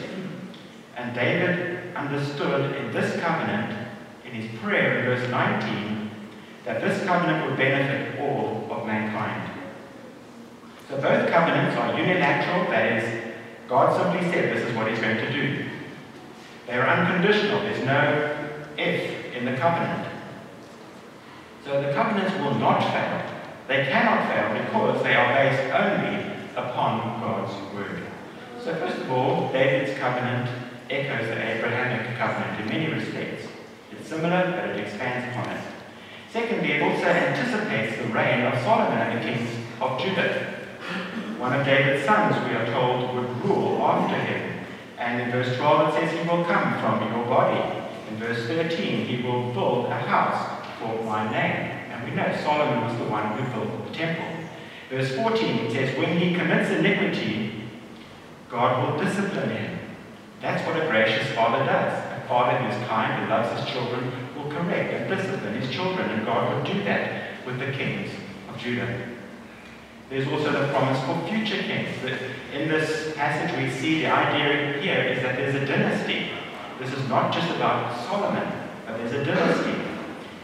And 0.97 1.15
David 1.15 1.95
understood 1.95 2.75
in 2.75 2.91
this 2.91 3.19
covenant, 3.21 3.87
in 4.25 4.31
his 4.31 4.59
prayer 4.59 4.99
in 4.99 5.05
verse 5.05 5.29
19, 5.29 5.90
that 6.65 6.81
this 6.81 7.03
covenant 7.05 7.47
would 7.47 7.57
benefit 7.57 8.19
all 8.19 8.67
of 8.71 8.85
mankind. 8.85 9.49
So 10.89 10.95
both 11.01 11.29
covenants 11.29 11.77
are 11.77 11.97
unilateral, 11.97 12.69
that 12.69 13.03
is, 13.03 13.33
God 13.67 13.95
simply 13.95 14.29
said 14.31 14.55
this 14.55 14.67
is 14.67 14.75
what 14.75 14.89
he's 14.89 14.99
going 14.99 15.17
to 15.17 15.31
do. 15.31 15.65
They 16.67 16.73
are 16.73 16.87
unconditional, 16.87 17.61
there's 17.61 17.83
no 17.85 18.37
if 18.77 19.33
in 19.35 19.45
the 19.45 19.55
covenant. 19.57 20.07
So 21.65 21.81
the 21.81 21.93
covenants 21.93 22.33
will 22.39 22.55
not 22.55 22.79
fail. 22.79 23.21
They 23.67 23.85
cannot 23.85 24.27
fail 24.27 24.65
because 24.65 25.03
they 25.03 25.13
are 25.13 25.33
based 25.33 25.73
only 25.73 26.31
upon 26.55 27.21
God's 27.21 27.53
word. 27.73 28.03
So 28.63 28.75
first 28.75 28.97
of 28.97 29.11
all, 29.11 29.51
David's 29.51 29.97
covenant 29.97 30.49
echoes 30.89 31.27
the 31.27 31.41
Abrahamic 31.41 32.17
covenant 32.17 32.61
in 32.61 32.67
many 32.67 32.93
respects. 32.93 33.47
It's 33.91 34.09
similar, 34.09 34.51
but 34.51 34.69
it 34.69 34.79
expands 34.79 35.31
upon 35.31 35.55
it. 35.55 35.60
Secondly, 36.31 36.71
it 36.71 36.81
also 36.81 37.07
anticipates 37.07 37.97
the 37.97 38.07
reign 38.13 38.45
of 38.45 38.57
Solomon 38.63 38.97
and 38.97 39.19
the 39.19 39.23
kings 39.25 39.49
of 39.81 39.99
Judah. 39.99 40.59
One 41.37 41.51
of 41.51 41.65
David's 41.65 42.05
sons, 42.05 42.35
we 42.47 42.55
are 42.55 42.65
told, 42.67 43.13
would 43.15 43.43
rule 43.43 43.81
after 43.81 44.15
him. 44.15 44.65
And 44.97 45.21
in 45.21 45.31
verse 45.31 45.57
12 45.57 45.89
it 45.89 45.99
says, 45.99 46.11
He 46.19 46.29
will 46.29 46.45
come 46.45 46.79
from 46.79 47.11
your 47.11 47.25
body. 47.25 47.59
In 48.09 48.15
verse 48.17 48.47
13, 48.47 49.05
He 49.05 49.23
will 49.23 49.51
build 49.51 49.87
a 49.87 49.95
house 49.95 50.65
for 50.79 51.03
my 51.03 51.29
name. 51.29 51.71
And 51.91 52.09
we 52.09 52.15
know 52.15 52.33
Solomon 52.43 52.85
was 52.85 52.97
the 52.97 53.05
one 53.05 53.37
who 53.37 53.51
built 53.51 53.87
the 53.87 53.93
temple. 53.93 54.25
Verse 54.89 55.13
14 55.15 55.65
it 55.65 55.71
says, 55.71 55.97
When 55.97 56.17
he 56.17 56.33
commits 56.33 56.69
iniquity, 56.69 57.63
God 58.49 58.93
will 58.93 59.03
discipline 59.03 59.49
him. 59.49 59.79
That's 60.41 60.65
what 60.65 60.81
a 60.81 60.87
gracious 60.87 61.27
father 61.33 61.65
does. 61.65 61.93
A 61.93 62.27
father 62.27 62.57
who 62.57 62.67
is 62.69 62.87
kind, 62.87 63.23
who 63.23 63.29
loves 63.29 63.59
his 63.59 63.69
children, 63.69 64.20
will 64.41 64.51
correct 64.51 64.93
and 64.93 65.09
discipline 65.09 65.61
his 65.61 65.69
children, 65.69 66.09
and 66.09 66.25
God 66.25 66.53
will 66.53 66.73
do 66.73 66.83
that 66.83 67.45
with 67.45 67.59
the 67.59 67.71
kings 67.71 68.11
of 68.49 68.57
Judah. 68.57 69.07
There's 70.09 70.27
also 70.27 70.51
the 70.51 70.67
promise 70.73 70.99
for 71.05 71.27
future 71.29 71.61
kings. 71.63 71.89
That 72.03 72.19
In 72.53 72.67
this 72.67 73.15
passage, 73.15 73.57
we 73.57 73.69
see 73.71 74.01
the 74.01 74.07
idea 74.07 74.81
here 74.81 75.03
is 75.03 75.21
that 75.23 75.37
there's 75.37 75.55
a 75.55 75.65
dynasty. 75.65 76.31
This 76.79 76.91
is 76.93 77.07
not 77.07 77.33
just 77.33 77.49
about 77.55 78.05
Solomon, 78.07 78.51
but 78.85 78.97
there's 78.97 79.13
a 79.13 79.23
dynasty 79.23 79.91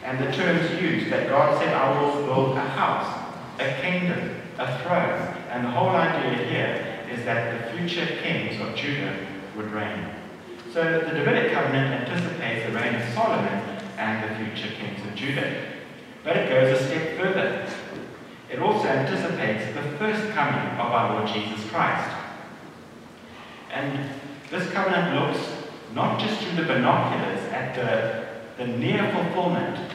and 0.08 0.20
the 0.20 0.32
terms 0.32 0.82
used 0.82 1.12
that 1.12 1.28
God 1.28 1.60
said, 1.60 1.74
I 1.74 2.00
will 2.00 2.26
build 2.26 2.56
a 2.56 2.62
house, 2.62 3.30
a 3.60 3.74
kingdom, 3.82 4.40
a 4.58 4.80
throne. 4.80 5.36
And 5.52 5.66
the 5.66 5.70
whole 5.70 5.90
idea 5.90 6.46
here 6.46 7.04
is 7.12 7.26
that 7.26 7.74
the 7.74 7.78
future 7.78 8.06
kings 8.24 8.62
of 8.62 8.74
Judah 8.74 9.28
would 9.58 9.70
reign. 9.70 10.08
So 10.72 10.82
the 10.82 11.12
Davidic 11.12 11.52
covenant 11.52 12.08
anticipates 12.08 12.68
the 12.68 12.80
reign 12.80 12.96
of 12.96 13.14
Solomon 13.14 13.77
and 13.98 14.24
the 14.24 14.36
future 14.36 14.74
kings 14.76 15.06
of 15.06 15.16
Judah. 15.16 15.74
But 16.24 16.38
it 16.38 16.50
goes 16.50 16.80
a 16.80 16.86
step 16.86 17.18
further. 17.18 17.68
it 18.50 18.60
also 18.60 18.88
anticipates 18.88 19.74
the 19.74 19.98
first 19.98 20.30
coming 20.34 20.80
of 20.80 20.92
our 20.92 21.14
Lord 21.16 21.28
Jesus 21.28 21.70
Christ. 21.70 22.10
And 23.72 24.10
this 24.50 24.70
covenant 24.72 25.16
looks 25.16 25.40
not 25.94 26.20
just 26.20 26.42
through 26.42 26.64
the 26.64 26.74
binoculars 26.74 27.42
at 27.52 27.76
the, 27.76 28.64
the 28.64 28.72
near 28.78 29.12
fulfillment 29.12 29.94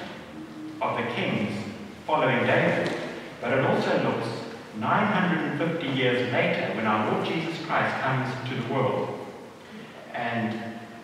of 0.80 0.97
the 0.97 1.04
kings 1.14 1.52
following 2.06 2.44
David, 2.47 2.92
but 3.40 3.52
it 3.52 3.64
also 3.64 4.02
looks 4.02 4.28
950 4.78 5.87
years 5.88 6.32
later 6.32 6.75
when 6.75 6.87
our 6.87 7.12
Lord 7.12 7.26
Jesus 7.26 7.64
Christ 7.66 7.94
comes 8.02 8.49
to 8.49 8.54
the 8.54 8.75
world. 8.75 9.18
And 10.14 10.59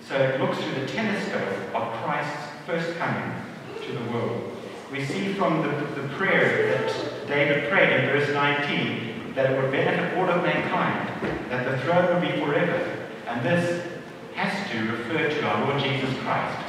so 0.07 0.17
it 0.17 0.41
looks 0.41 0.59
through 0.59 0.81
the 0.81 0.87
telescope 0.87 1.75
of 1.75 1.93
Christ's 2.03 2.48
first 2.69 2.99
coming 2.99 3.33
to 3.83 3.93
the 3.93 4.13
world. 4.13 4.53
We 4.93 5.03
see 5.03 5.33
from 5.33 5.63
the, 5.63 6.03
the 6.03 6.07
prayer 6.17 6.69
that 6.69 7.27
David 7.27 7.71
prayed 7.71 7.99
in 7.99 8.11
verse 8.11 8.29
19 8.29 9.33
that 9.35 9.51
it 9.51 9.63
would 9.63 9.73
benefit 9.73 10.19
all 10.19 10.29
of 10.29 10.43
mankind, 10.43 11.09
that 11.49 11.65
the 11.65 11.79
throne 11.79 12.13
would 12.13 12.21
be 12.21 12.39
forever. 12.45 13.09
And 13.27 13.43
this 13.43 13.87
has 14.35 14.71
to 14.71 14.79
refer 14.93 15.31
to 15.31 15.47
our 15.47 15.67
Lord 15.67 15.83
Jesus 15.83 16.15
Christ. 16.19 16.63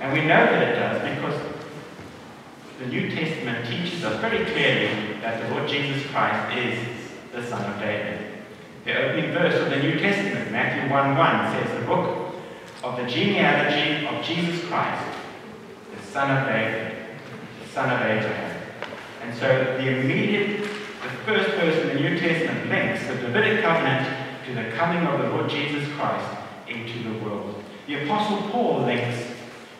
And 0.00 0.12
we 0.12 0.20
know 0.20 0.46
that 0.46 0.62
it 0.62 0.74
does 0.76 1.16
because 1.16 1.42
the 2.78 2.86
New 2.86 3.10
Testament 3.10 3.66
teaches 3.66 4.04
us 4.04 4.20
very 4.20 4.44
clearly 4.44 5.18
that 5.22 5.42
the 5.42 5.56
Lord 5.56 5.68
Jesus 5.68 6.08
Christ 6.12 6.56
is 6.56 6.78
the 7.32 7.44
Son 7.44 7.68
of 7.68 7.80
David. 7.80 8.20
The 8.84 8.96
opening 8.96 9.32
verse 9.32 9.60
of 9.60 9.70
the 9.70 9.82
New 9.82 9.98
Testament, 9.98 10.52
Matthew 10.52 10.88
1 10.88 11.16
1, 11.16 11.52
says, 11.52 11.80
The 11.80 11.84
book 11.84 12.26
of 12.84 12.96
the 12.96 13.06
genealogy 13.06 14.06
of 14.06 14.24
Jesus 14.24 14.64
Christ, 14.68 15.15
Son 16.16 16.30
of 16.34 16.46
David, 16.46 16.96
Son 17.74 17.90
of 17.90 18.00
Abraham. 18.00 18.62
And 19.20 19.36
so 19.36 19.76
the 19.76 20.00
immediate, 20.00 20.62
the 20.62 21.10
first 21.26 21.50
person 21.58 21.90
in 21.90 21.96
the 21.96 22.08
New 22.08 22.18
Testament 22.18 22.70
links 22.70 23.06
the 23.06 23.16
Davidic 23.16 23.62
covenant 23.62 24.08
to 24.46 24.54
the 24.54 24.70
coming 24.70 25.06
of 25.06 25.20
the 25.20 25.28
Lord 25.28 25.50
Jesus 25.50 25.86
Christ 25.92 26.38
into 26.66 27.02
the 27.02 27.22
world. 27.22 27.62
The 27.86 28.04
Apostle 28.04 28.48
Paul 28.48 28.84
links 28.84 29.30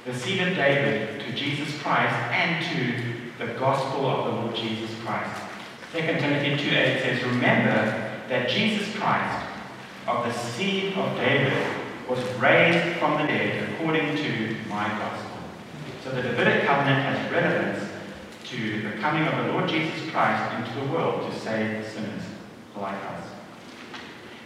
the 0.05 0.13
seed 0.13 0.47
of 0.47 0.55
David 0.57 1.23
to 1.23 1.33
Jesus 1.33 1.75
Christ 1.81 2.15
and 2.33 2.63
to 2.67 3.47
the 3.47 3.55
gospel 3.55 4.05
of 4.05 4.27
the 4.27 4.41
Lord 4.43 4.55
Jesus 4.55 4.91
Christ. 5.07 5.41
2 5.93 6.01
Timothy 6.03 6.51
2.8 6.63 7.01
says, 7.01 7.25
Remember 7.25 8.21
that 8.29 8.51
Jesus 8.51 8.95
Christ, 8.95 9.47
of 10.07 10.27
the 10.27 10.33
seed 10.35 10.99
of 10.99 11.17
David, 11.17 11.67
was 12.07 12.23
raised 12.35 12.99
from 12.99 13.23
the 13.23 13.27
dead 13.27 13.73
according 13.73 14.17
to 14.17 14.57
my 14.69 14.87
gospel. 14.99 15.26
So 16.07 16.13
the 16.13 16.23
Davidic 16.23 16.63
covenant 16.63 17.03
has 17.03 17.33
relevance 17.33 17.91
to 18.45 18.81
the 18.81 18.93
coming 19.03 19.27
of 19.27 19.45
the 19.45 19.53
Lord 19.53 19.69
Jesus 19.69 20.09
Christ 20.13 20.55
into 20.55 20.79
the 20.79 20.93
world 20.93 21.29
to 21.29 21.37
save 21.37 21.85
sinners 21.85 22.23
like 22.77 22.95
us. 22.95 23.27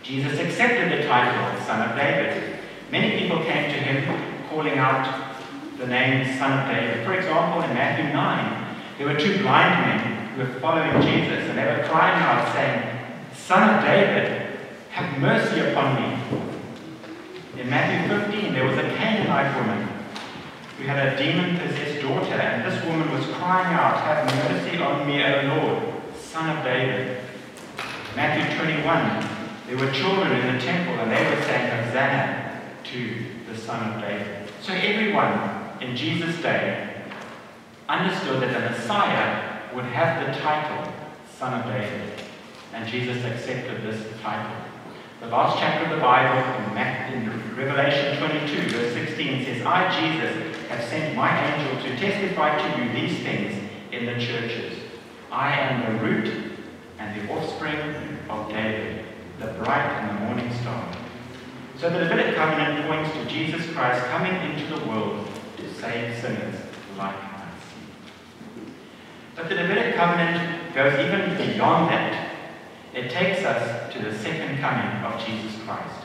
Jesus 0.02 0.40
accepted 0.40 0.90
the 0.90 1.06
title 1.06 1.38
of 1.44 1.62
Son 1.66 1.86
of 1.86 1.94
David. 1.94 2.60
Many 2.90 3.18
people 3.18 3.44
came 3.44 3.70
to 3.70 3.76
him 3.76 4.48
calling 4.48 4.78
out 4.78 5.36
the 5.76 5.86
name 5.86 6.24
Son 6.38 6.60
of 6.60 6.74
David. 6.74 7.04
For 7.04 7.12
example, 7.12 7.60
in 7.60 7.74
Matthew 7.74 8.10
9, 8.10 8.76
there 8.96 9.06
were 9.08 9.20
two 9.20 9.42
blind 9.42 9.84
men 9.84 10.28
who 10.28 10.40
were 10.40 10.60
following 10.60 11.02
Jesus, 11.02 11.46
and 11.46 11.58
they 11.58 11.66
were 11.66 11.86
crying 11.90 12.22
out, 12.22 12.54
saying, 12.54 13.20
Son 13.36 13.76
of 13.76 13.84
David, 13.84 14.58
have 14.92 15.20
mercy 15.20 15.60
upon 15.60 16.00
me. 16.00 17.60
In 17.60 17.68
Matthew 17.68 18.16
15, 18.16 18.54
there 18.54 18.64
was 18.64 18.78
a 18.78 18.96
Canaanite 18.96 19.54
woman 19.56 19.89
who 20.80 20.86
had 20.86 21.12
a 21.12 21.16
demon-possessed 21.22 22.00
daughter, 22.00 22.40
and 22.40 22.64
this 22.64 22.82
woman 22.86 23.10
was 23.12 23.26
crying 23.36 23.74
out, 23.74 24.00
Have 24.00 24.24
mercy 24.50 24.78
on 24.78 25.06
me, 25.06 25.22
O 25.22 25.60
Lord, 25.60 26.02
Son 26.18 26.56
of 26.56 26.64
David. 26.64 27.18
Matthew 28.16 28.56
21, 28.56 29.28
there 29.66 29.76
were 29.76 29.92
children 29.92 30.32
in 30.32 30.56
the 30.56 30.60
temple, 30.62 30.94
and 30.94 31.12
they 31.12 31.22
were 31.22 31.42
saying, 31.42 31.84
Hosanna 31.84 32.62
to 32.84 33.26
the 33.46 33.58
Son 33.58 33.92
of 33.92 34.00
David. 34.00 34.48
So 34.62 34.72
everyone 34.72 35.82
in 35.82 35.94
Jesus' 35.94 36.40
day 36.40 37.02
understood 37.86 38.40
that 38.40 38.54
the 38.54 38.70
Messiah 38.70 39.74
would 39.74 39.84
have 39.84 40.26
the 40.26 40.40
title 40.40 40.94
Son 41.36 41.60
of 41.60 41.66
David. 41.66 42.24
And 42.72 42.88
Jesus 42.88 43.22
accepted 43.22 43.82
this 43.82 44.02
title. 44.22 44.56
The 45.20 45.26
last 45.26 45.58
chapter 45.58 45.84
of 45.84 45.90
the 45.90 46.00
Bible, 46.00 46.40
in 47.12 47.54
Revelation 47.54 48.16
22, 48.16 48.70
verse 48.70 48.94
16, 48.94 49.44
says, 49.44 49.66
I, 49.66 50.00
Jesus, 50.00 50.49
have 50.70 50.84
sent 50.88 51.16
my 51.16 51.30
angel 51.52 51.82
to 51.82 51.96
testify 51.98 52.56
to 52.56 52.82
you 52.82 52.92
these 52.92 53.22
things 53.22 53.68
in 53.90 54.06
the 54.06 54.14
churches. 54.24 54.78
I 55.30 55.52
am 55.52 55.98
the 55.98 56.04
root 56.04 56.32
and 56.98 57.20
the 57.20 57.32
offspring 57.32 57.78
of 58.28 58.48
David 58.48 59.04
the 59.40 59.46
bright 59.46 59.88
and 60.02 60.18
the 60.18 60.24
morning 60.26 60.52
star. 60.60 60.86
So 61.78 61.88
the 61.88 62.00
Davidic 62.00 62.36
covenant 62.36 62.86
points 62.86 63.10
to 63.14 63.24
Jesus 63.24 63.66
Christ 63.72 64.04
coming 64.06 64.34
into 64.34 64.66
the 64.76 64.84
world 64.86 65.26
to 65.56 65.74
save 65.74 66.20
sinners 66.20 66.56
like 66.98 67.14
us. 67.16 67.54
But 69.34 69.48
the 69.48 69.54
Davidic 69.54 69.96
covenant 69.96 70.74
goes 70.74 70.92
even 71.00 71.36
beyond 71.38 71.90
that. 71.90 72.36
It 72.92 73.10
takes 73.10 73.44
us 73.44 73.90
to 73.94 73.98
the 73.98 74.16
second 74.18 74.58
coming 74.58 75.04
of 75.04 75.24
Jesus 75.26 75.58
Christ. 75.62 75.99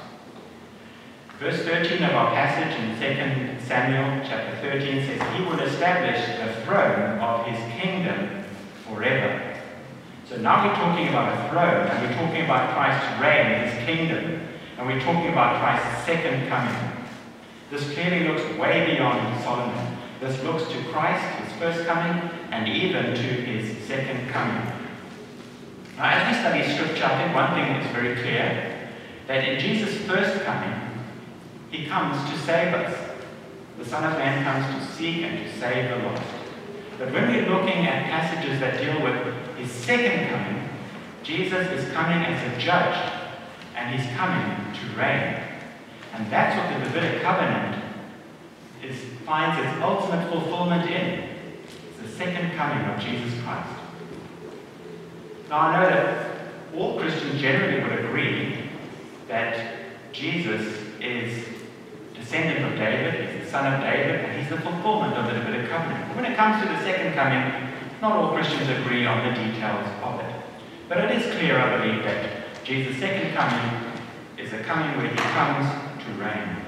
Verse 1.40 1.64
13 1.64 2.02
of 2.02 2.12
our 2.12 2.34
passage 2.34 2.80
in 2.80 2.96
2 2.96 3.66
Samuel 3.68 4.26
chapter 4.26 4.56
13 4.62 5.06
says, 5.06 5.36
He 5.36 5.44
will 5.44 5.60
establish 5.60 6.26
the 6.40 6.62
throne 6.64 7.20
of 7.20 7.46
his 7.46 7.60
kingdom 7.74 8.46
forever. 8.88 9.58
So 10.30 10.38
now 10.38 10.66
we're 10.66 10.76
talking 10.76 11.10
about 11.10 11.34
a 11.34 11.50
throne, 11.50 11.88
and 11.88 12.08
we're 12.08 12.16
talking 12.16 12.46
about 12.46 12.74
Christ's 12.74 13.22
reign, 13.22 13.68
his 13.68 13.86
kingdom, 13.86 14.48
and 14.78 14.88
we're 14.88 15.02
talking 15.02 15.30
about 15.30 15.60
Christ's 15.60 16.06
second 16.06 16.48
coming. 16.48 16.74
This 17.70 17.94
clearly 17.94 18.30
looks 18.30 18.58
way 18.58 18.96
beyond 18.96 19.44
Solomon. 19.44 19.98
This 20.22 20.42
looks 20.42 20.64
to 20.72 20.84
Christ, 20.86 21.22
his 21.44 21.52
first 21.60 21.86
coming, 21.86 22.30
and 22.52 22.70
even 22.70 23.14
to 23.14 23.14
his 23.14 23.86
second 23.86 24.30
coming. 24.30 24.72
Now, 25.98 26.12
as 26.12 26.34
we 26.34 26.40
study 26.40 26.76
Scripture, 26.76 27.04
I 27.04 27.24
think 27.24 27.36
one 27.36 27.54
thing 27.54 27.76
is 27.76 27.92
very 27.92 28.16
clear 28.22 28.90
that 29.28 29.48
in 29.50 29.60
Jesus' 29.60 29.98
first 30.08 30.42
coming, 30.46 30.85
he 31.76 31.86
comes 31.88 32.30
to 32.30 32.38
save 32.40 32.74
us. 32.74 32.98
The 33.78 33.86
Son 33.86 34.04
of 34.04 34.18
Man 34.18 34.44
comes 34.44 34.88
to 34.88 34.94
seek 34.94 35.24
and 35.24 35.38
to 35.38 35.60
save 35.60 35.90
the 35.90 36.08
lost. 36.08 36.24
But 36.98 37.12
when 37.12 37.28
we're 37.28 37.50
looking 37.50 37.86
at 37.86 38.10
passages 38.10 38.60
that 38.62 38.80
deal 38.80 39.04
with 39.04 39.58
his 39.58 39.70
second 39.70 40.30
coming, 40.30 40.70
Jesus 41.24 41.68
is 41.72 41.92
coming 41.92 42.24
as 42.24 42.54
a 42.54 42.58
judge, 42.60 43.12
and 43.76 43.94
he's 43.94 44.10
coming 44.16 44.74
to 44.74 44.98
reign. 44.98 45.42
And 46.14 46.32
that's 46.32 46.56
what 46.58 46.80
the 46.80 46.86
Davidic 46.86 47.22
covenant 47.22 47.84
is, 48.82 48.98
finds 49.26 49.60
its 49.60 49.84
ultimate 49.84 50.30
fulfillment 50.30 50.90
in. 50.90 51.30
It's 51.64 52.02
the 52.02 52.08
second 52.08 52.56
coming 52.56 52.86
of 52.86 53.02
Jesus 53.02 53.34
Christ. 53.44 53.70
Now 55.50 55.60
I 55.60 55.84
know 55.84 55.90
that 55.90 56.38
all 56.74 56.98
Christians 56.98 57.42
generally 57.42 57.84
would 57.84 58.06
agree 58.06 58.70
that 59.28 59.76
Jesus 60.14 60.80
is 61.02 61.55
descendant 62.26 62.66
of 62.66 62.80
David, 62.80 63.30
he's 63.30 63.46
the 63.46 63.52
son 63.52 63.72
of 63.72 63.82
David, 63.82 64.26
and 64.26 64.42
he's 64.42 64.50
the 64.50 64.58
fulfillment 64.58 65.14
of 65.14 65.30
the 65.30 65.38
Davidic 65.38 65.70
covenant. 65.70 66.16
When 66.16 66.26
it 66.26 66.36
comes 66.36 66.60
to 66.64 66.68
the 66.68 66.80
second 66.82 67.14
coming, 67.14 67.70
not 68.02 68.14
all 68.14 68.34
Christians 68.34 68.68
agree 68.82 69.06
on 69.06 69.22
the 69.30 69.34
details 69.38 69.86
of 70.02 70.20
it. 70.22 70.34
But 70.90 70.98
it 71.06 71.22
is 71.22 71.36
clear, 71.38 71.62
I 71.62 71.78
believe, 71.78 72.04
that 72.04 72.66
Jesus' 72.66 72.98
second 72.98 73.36
coming 73.36 73.94
is 74.40 74.52
a 74.54 74.60
coming 74.64 74.98
where 74.98 75.08
he 75.08 75.16
comes 75.38 75.70
to 76.02 76.10
reign. 76.18 76.66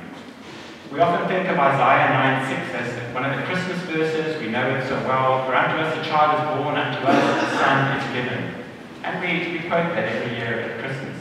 We 0.94 1.00
often 1.00 1.28
think 1.28 1.50
of 1.50 1.58
Isaiah 1.58 2.14
9 2.46 2.70
6 2.70 2.74
as 2.78 3.14
one 3.14 3.26
of 3.26 3.36
the 3.36 3.44
Christmas 3.50 3.78
verses. 3.90 4.40
We 4.40 4.50
know 4.50 4.70
it 4.78 4.88
so 4.88 4.96
well. 5.10 5.44
For 5.48 5.56
unto 5.56 5.82
us 5.82 5.98
a 5.98 6.08
child 6.08 6.38
is 6.38 6.46
born, 6.54 6.78
unto 6.78 7.02
us 7.02 7.44
a 7.44 7.58
son 7.58 7.98
is 7.98 8.06
given. 8.14 8.64
And 9.04 9.20
we, 9.20 9.58
we 9.58 9.60
quote 9.68 9.90
that 9.98 10.06
every 10.06 10.38
year 10.38 10.62
at 10.62 10.86
Christmas. 10.86 11.18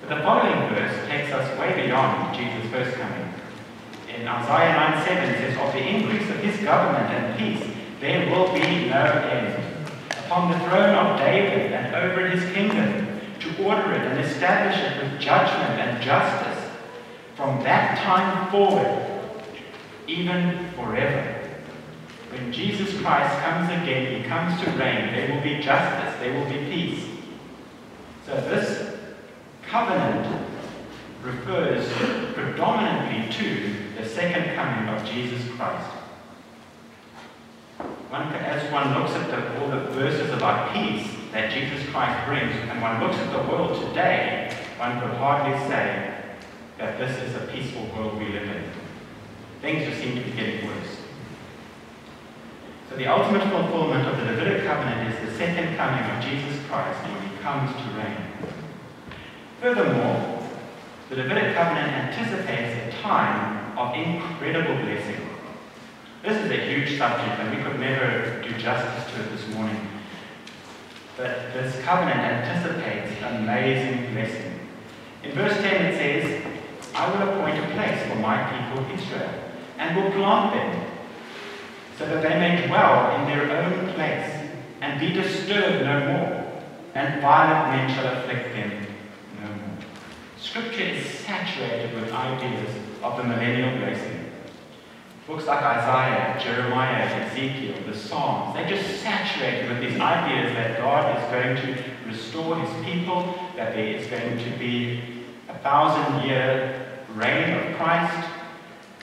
But 0.00 0.14
the 0.14 0.22
following 0.22 0.68
verse 0.76 1.08
takes 1.08 1.32
us 1.32 1.58
way 1.58 1.86
beyond 1.86 2.36
Jesus' 2.36 2.70
first 2.70 2.94
coming. 2.96 3.37
In 4.14 4.26
Isaiah 4.26 4.72
9 4.74 5.04
7 5.04 5.34
says, 5.34 5.58
Of 5.58 5.72
the 5.72 5.86
increase 5.86 6.28
of 6.30 6.36
his 6.36 6.56
government 6.64 7.12
and 7.12 7.38
peace 7.38 7.68
there 8.00 8.30
will 8.30 8.52
be 8.52 8.88
no 8.88 9.04
end. 9.04 9.64
Upon 10.10 10.50
the 10.50 10.58
throne 10.60 10.94
of 10.94 11.18
David 11.18 11.72
and 11.72 11.94
over 11.94 12.28
his 12.28 12.52
kingdom, 12.52 13.20
to 13.40 13.64
order 13.64 13.92
it 13.92 14.02
and 14.02 14.20
establish 14.20 14.76
it 14.78 15.02
with 15.02 15.20
judgment 15.20 15.80
and 15.80 16.02
justice 16.02 16.70
from 17.34 17.62
that 17.62 17.98
time 17.98 18.50
forward, 18.50 19.06
even 20.06 20.70
forever. 20.72 21.34
When 22.30 22.52
Jesus 22.52 23.00
Christ 23.00 23.40
comes 23.42 23.68
again, 23.68 24.22
he 24.22 24.28
comes 24.28 24.60
to 24.62 24.70
reign. 24.72 25.12
There 25.12 25.34
will 25.34 25.42
be 25.42 25.62
justice, 25.62 26.20
there 26.20 26.34
will 26.34 26.48
be 26.48 26.64
peace. 26.70 27.04
So 28.26 28.34
this 28.34 28.96
covenant 29.62 30.26
refers 31.22 31.86
predominantly 32.34 33.32
to 33.36 33.74
the 34.00 34.08
second 34.08 34.54
coming 34.54 34.88
of 34.88 35.04
Jesus 35.04 35.48
Christ. 35.56 35.90
One, 38.10 38.32
as 38.32 38.72
one 38.72 38.94
looks 38.98 39.12
at 39.12 39.28
the, 39.28 39.60
all 39.60 39.68
the 39.68 39.90
verses 39.92 40.30
about 40.32 40.72
peace, 40.72 41.06
that 41.32 41.52
Jesus 41.52 41.86
Christ 41.90 42.26
brings, 42.26 42.52
and 42.70 42.80
one 42.80 43.00
looks 43.00 43.16
at 43.16 43.32
the 43.32 43.50
world 43.50 43.86
today, 43.88 44.56
one 44.78 45.00
could 45.00 45.10
hardly 45.18 45.58
say 45.68 46.14
that 46.78 46.98
this 46.98 47.20
is 47.22 47.34
a 47.36 47.46
peaceful 47.52 47.86
world 47.94 48.18
we 48.18 48.28
live 48.28 48.48
in. 48.48 48.64
Things 49.60 49.84
just 49.84 50.00
seem 50.00 50.14
to 50.14 50.22
be 50.22 50.30
getting 50.30 50.66
worse. 50.66 50.96
So 52.88 52.96
the 52.96 53.06
ultimate 53.06 53.42
fulfillment 53.50 54.06
of 54.06 54.16
the 54.16 54.24
Davidic 54.24 54.64
covenant 54.64 55.12
is 55.12 55.28
the 55.28 55.36
second 55.36 55.76
coming 55.76 56.04
of 56.10 56.24
Jesus 56.24 56.64
Christ 56.66 56.98
when 57.02 57.28
he 57.28 57.36
comes 57.38 57.70
to 57.72 57.98
reign. 57.98 58.16
Furthermore, 59.60 60.37
the 61.08 61.16
Davidic 61.16 61.54
covenant 61.54 61.88
anticipates 61.88 62.94
a 62.94 63.00
time 63.00 63.78
of 63.78 63.94
incredible 63.94 64.74
blessing. 64.84 65.16
This 66.22 66.44
is 66.44 66.50
a 66.50 66.66
huge 66.66 66.98
subject 66.98 67.40
and 67.40 67.56
we 67.56 67.62
could 67.62 67.80
never 67.80 68.42
do 68.42 68.50
justice 68.58 69.14
to 69.14 69.22
it 69.22 69.30
this 69.30 69.48
morning. 69.54 69.88
But 71.16 71.54
this 71.54 71.82
covenant 71.82 72.20
anticipates 72.20 73.22
amazing 73.22 74.12
blessing. 74.12 74.60
In 75.22 75.32
verse 75.32 75.56
10 75.62 75.86
it 75.86 75.96
says, 75.96 76.44
I 76.94 77.08
will 77.10 77.28
appoint 77.28 77.58
a 77.58 77.68
place 77.74 78.06
for 78.08 78.16
my 78.16 78.42
people 78.50 78.84
Israel, 78.92 79.30
and 79.78 79.96
will 79.96 80.10
plant 80.10 80.52
them, 80.52 80.86
so 81.96 82.06
that 82.06 82.22
they 82.22 82.38
may 82.38 82.66
dwell 82.66 83.18
in 83.20 83.26
their 83.26 83.50
own 83.56 83.94
place, 83.94 84.50
and 84.80 85.00
be 85.00 85.12
disturbed 85.12 85.84
no 85.84 86.00
more, 86.12 86.62
and 86.94 87.22
violent 87.22 87.76
men 87.76 87.94
shall 87.94 88.18
afflict 88.18 88.52
them. 88.54 88.87
Scripture 90.40 90.82
is 90.82 91.04
saturated 91.04 91.94
with 91.94 92.12
ideas 92.12 92.70
of 93.02 93.16
the 93.16 93.24
millennial 93.24 93.76
blessing. 93.78 94.30
Books 95.26 95.46
like 95.46 95.62
Isaiah, 95.62 96.40
Jeremiah, 96.42 97.04
Ezekiel, 97.26 97.76
the 97.86 97.96
Psalms, 97.96 98.54
they're 98.54 98.68
just 98.68 99.02
saturated 99.02 99.68
with 99.68 99.80
these 99.80 100.00
ideas 100.00 100.54
that 100.54 100.78
God 100.78 101.18
is 101.18 101.30
going 101.30 101.76
to 101.76 101.84
restore 102.06 102.56
his 102.58 102.84
people, 102.84 103.38
that 103.56 103.74
there 103.74 103.88
is 103.88 104.06
going 104.06 104.38
to 104.38 104.58
be 104.58 105.02
a 105.48 105.58
thousand 105.58 106.26
year 106.26 107.04
reign 107.14 107.54
of 107.54 107.76
Christ, 107.76 108.28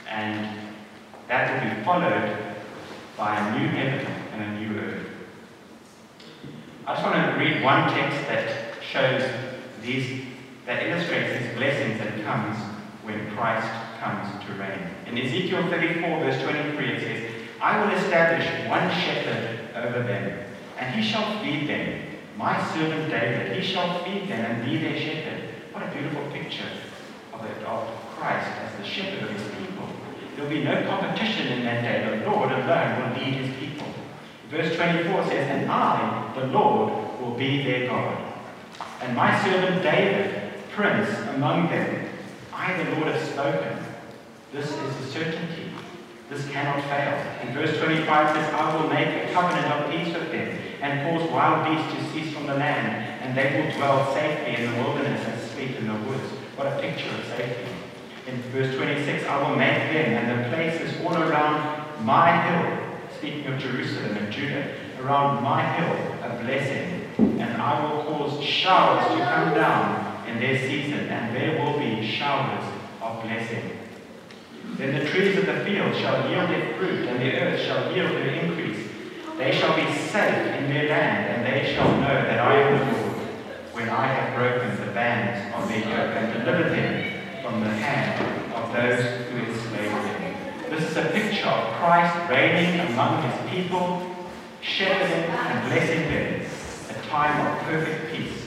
and 0.08 0.58
that 1.28 1.62
will 1.62 1.76
be 1.76 1.84
followed 1.84 2.36
by 3.16 3.36
a 3.36 3.58
new 3.58 3.68
heaven 3.68 4.06
and 4.32 4.42
a 4.42 4.60
new 4.60 4.80
earth. 4.80 5.06
I 6.86 6.94
just 6.94 7.06
want 7.06 7.14
to 7.16 7.38
read 7.38 7.62
one 7.62 7.92
text 7.92 8.26
that 8.28 8.82
shows 8.82 9.22
these, 9.82 10.24
that 10.66 10.82
illustrates 10.82 11.38
these 11.38 11.56
blessings 11.56 11.98
that 11.98 12.22
comes 12.24 12.58
when 13.04 13.30
Christ 13.36 13.68
comes 14.00 14.44
to 14.44 14.52
reign. 14.54 14.80
In 15.06 15.16
Ezekiel 15.16 15.62
34, 15.70 16.20
verse 16.20 16.42
23, 16.42 16.92
it 16.92 17.00
says, 17.00 17.32
I 17.60 17.80
will 17.80 17.94
establish 17.96 18.68
one 18.68 18.90
shepherd 18.90 19.60
over 19.76 20.02
them, 20.02 20.44
and 20.76 20.94
he 20.94 21.08
shall 21.08 21.40
feed 21.42 21.68
them. 21.68 22.02
My 22.36 22.62
servant 22.74 23.08
David, 23.10 23.56
he 23.56 23.62
shall 23.62 24.04
feed 24.04 24.28
them 24.28 24.44
and 24.44 24.64
be 24.64 24.76
their 24.78 24.98
shepherd. 24.98 25.48
What 25.72 25.84
a 25.84 25.90
beautiful 25.90 26.30
picture 26.32 26.68
of, 27.32 27.42
the, 27.42 27.66
of 27.66 27.88
Christ 28.16 28.48
as 28.60 28.78
the 28.78 28.84
shepherd 28.84 29.22
of 29.22 29.30
his 29.30 29.42
people. 29.56 29.86
There 30.34 30.44
will 30.44 30.50
be 30.50 30.64
no 30.64 30.86
competition 30.86 31.46
in 31.48 31.64
that 31.64 31.82
day. 31.82 32.18
The 32.18 32.30
Lord 32.30 32.50
alone 32.50 33.00
will 33.00 33.18
lead 33.18 33.34
his 33.34 33.56
people. 33.56 33.86
Verse 34.50 34.76
24 34.76 35.24
says, 35.28 35.48
And 35.48 35.70
I, 35.70 36.32
the 36.34 36.46
Lord, 36.48 37.20
will 37.20 37.34
be 37.34 37.62
their 37.62 37.88
God. 37.88 38.32
And 39.00 39.16
my 39.16 39.42
servant 39.42 39.82
David, 39.82 40.45
prince 40.76 41.08
among 41.34 41.70
them, 41.70 42.06
I, 42.52 42.76
the 42.84 42.96
Lord, 42.96 43.08
have 43.08 43.22
spoken. 43.22 43.78
This 44.52 44.66
is 44.70 44.76
a 44.76 45.10
certainty. 45.10 45.70
This 46.28 46.46
cannot 46.50 46.84
fail. 46.84 47.16
In 47.48 47.54
verse 47.54 47.78
25 47.78 48.36
says, 48.36 48.52
I 48.52 48.76
will 48.76 48.88
make 48.90 49.08
a 49.08 49.32
covenant 49.32 49.66
of 49.72 49.90
peace 49.90 50.12
with 50.12 50.30
them, 50.30 50.58
and 50.82 51.18
cause 51.18 51.30
wild 51.30 51.64
beasts 51.64 51.94
to 51.94 52.12
cease 52.12 52.34
from 52.34 52.46
the 52.46 52.54
land, 52.54 52.88
and 53.22 53.34
they 53.34 53.58
will 53.58 53.74
dwell 53.76 54.12
safely 54.12 54.62
in 54.62 54.70
the 54.70 54.82
wilderness 54.82 55.26
and 55.26 55.40
sleep 55.52 55.76
in 55.78 55.86
the 55.86 55.94
woods. 56.10 56.28
What 56.56 56.66
a 56.66 56.78
picture 56.78 57.08
of 57.08 57.24
safety. 57.24 57.72
In 58.26 58.36
verse 58.52 58.76
26, 58.76 59.24
I 59.24 59.48
will 59.48 59.56
make 59.56 59.92
them 59.92 60.12
and 60.12 60.44
the 60.44 60.54
places 60.54 61.00
all 61.06 61.16
around 61.16 62.04
my 62.04 62.42
hill, 62.50 62.98
speaking 63.16 63.46
of 63.46 63.58
Jerusalem 63.58 64.14
and 64.16 64.30
Judah, 64.30 64.74
around 65.00 65.42
my 65.42 65.62
hill 65.62 65.96
a 66.22 66.42
blessing, 66.42 67.08
and 67.40 67.62
I 67.62 67.80
will 67.80 68.02
cause 68.04 68.44
showers 68.44 69.06
to 69.16 69.24
come 69.24 69.54
down 69.54 70.05
in 70.28 70.40
their 70.40 70.58
season, 70.58 71.08
and 71.08 71.34
there 71.34 71.62
will 71.62 71.78
be 71.78 72.06
showers 72.06 72.64
of 73.00 73.22
blessing. 73.22 73.78
Then 74.76 74.98
the 74.98 75.08
trees 75.08 75.38
of 75.38 75.46
the 75.46 75.64
field 75.64 75.94
shall 75.94 76.28
yield 76.28 76.50
their 76.50 76.74
fruit, 76.76 77.08
and 77.08 77.20
the 77.20 77.32
earth 77.40 77.60
shall 77.60 77.94
yield 77.94 78.10
her 78.10 78.28
increase. 78.28 78.88
They 79.38 79.52
shall 79.52 79.76
be 79.76 79.92
safe 79.92 80.54
in 80.58 80.68
their 80.68 80.88
land, 80.88 81.26
and 81.26 81.46
they 81.46 81.74
shall 81.74 81.90
know 82.00 82.22
that 82.22 82.38
I 82.38 82.56
am 82.56 82.78
the 82.78 82.98
Lord, 82.98 83.16
when 83.72 83.88
I 83.88 84.06
have 84.06 84.36
broken 84.36 84.86
the 84.86 84.92
bands 84.92 85.54
of 85.54 85.68
their 85.68 85.80
yoke 85.80 86.16
and 86.16 86.32
delivered 86.32 86.72
them 86.72 87.42
from 87.42 87.60
the 87.60 87.70
hand 87.70 88.54
of 88.54 88.72
those 88.72 89.04
who 89.30 89.38
enslaved 89.38 89.92
them. 89.92 90.70
This 90.70 90.90
is 90.90 90.96
a 90.96 91.04
picture 91.10 91.46
of 91.46 91.74
Christ 91.74 92.30
reigning 92.30 92.80
among 92.92 93.22
his 93.30 93.50
people, 93.50 94.14
shepherding 94.62 95.30
and 95.30 95.68
blessing 95.68 96.08
them, 96.08 96.46
a 96.90 97.08
time 97.08 97.46
of 97.46 97.62
perfect 97.62 98.12
peace 98.12 98.45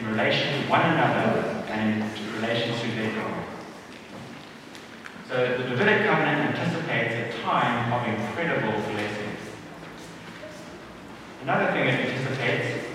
in 0.00 0.08
relation 0.08 0.62
to 0.62 0.70
one 0.70 0.80
another 0.80 1.40
and 1.68 2.02
in 2.02 2.34
relation 2.40 2.72
to 2.78 2.86
their 2.96 3.12
God. 3.14 3.44
So 5.28 5.58
the 5.58 5.64
Davidic 5.68 6.06
covenant 6.06 6.58
anticipates 6.58 7.36
a 7.36 7.42
time 7.42 7.92
of 7.92 8.08
incredible 8.08 8.80
blessings. 8.90 9.38
Another 11.42 11.70
thing 11.72 11.86
it 11.86 12.00
anticipates, 12.00 12.86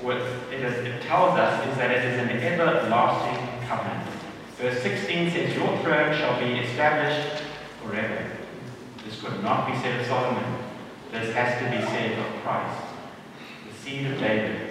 what 0.00 0.16
it, 0.16 0.60
is, 0.60 0.86
it 0.86 1.02
tells 1.02 1.38
us, 1.38 1.68
is 1.68 1.76
that 1.76 1.90
it 1.90 2.04
is 2.04 2.20
an 2.20 2.30
everlasting 2.30 3.68
covenant. 3.68 4.08
Verse 4.56 4.80
16 4.80 5.30
says, 5.32 5.56
Your 5.56 5.76
throne 5.78 6.16
shall 6.16 6.38
be 6.38 6.60
established 6.60 7.42
forever. 7.82 8.30
This 9.04 9.20
could 9.20 9.42
not 9.42 9.66
be 9.66 9.76
said 9.80 10.00
of 10.00 10.06
Solomon. 10.06 10.64
This 11.10 11.34
has 11.34 11.58
to 11.58 11.70
be 11.70 11.84
said 11.84 12.18
of 12.18 12.42
Christ, 12.42 12.80
the 13.68 13.74
seed 13.76 14.06
of 14.06 14.18
David. 14.18 14.63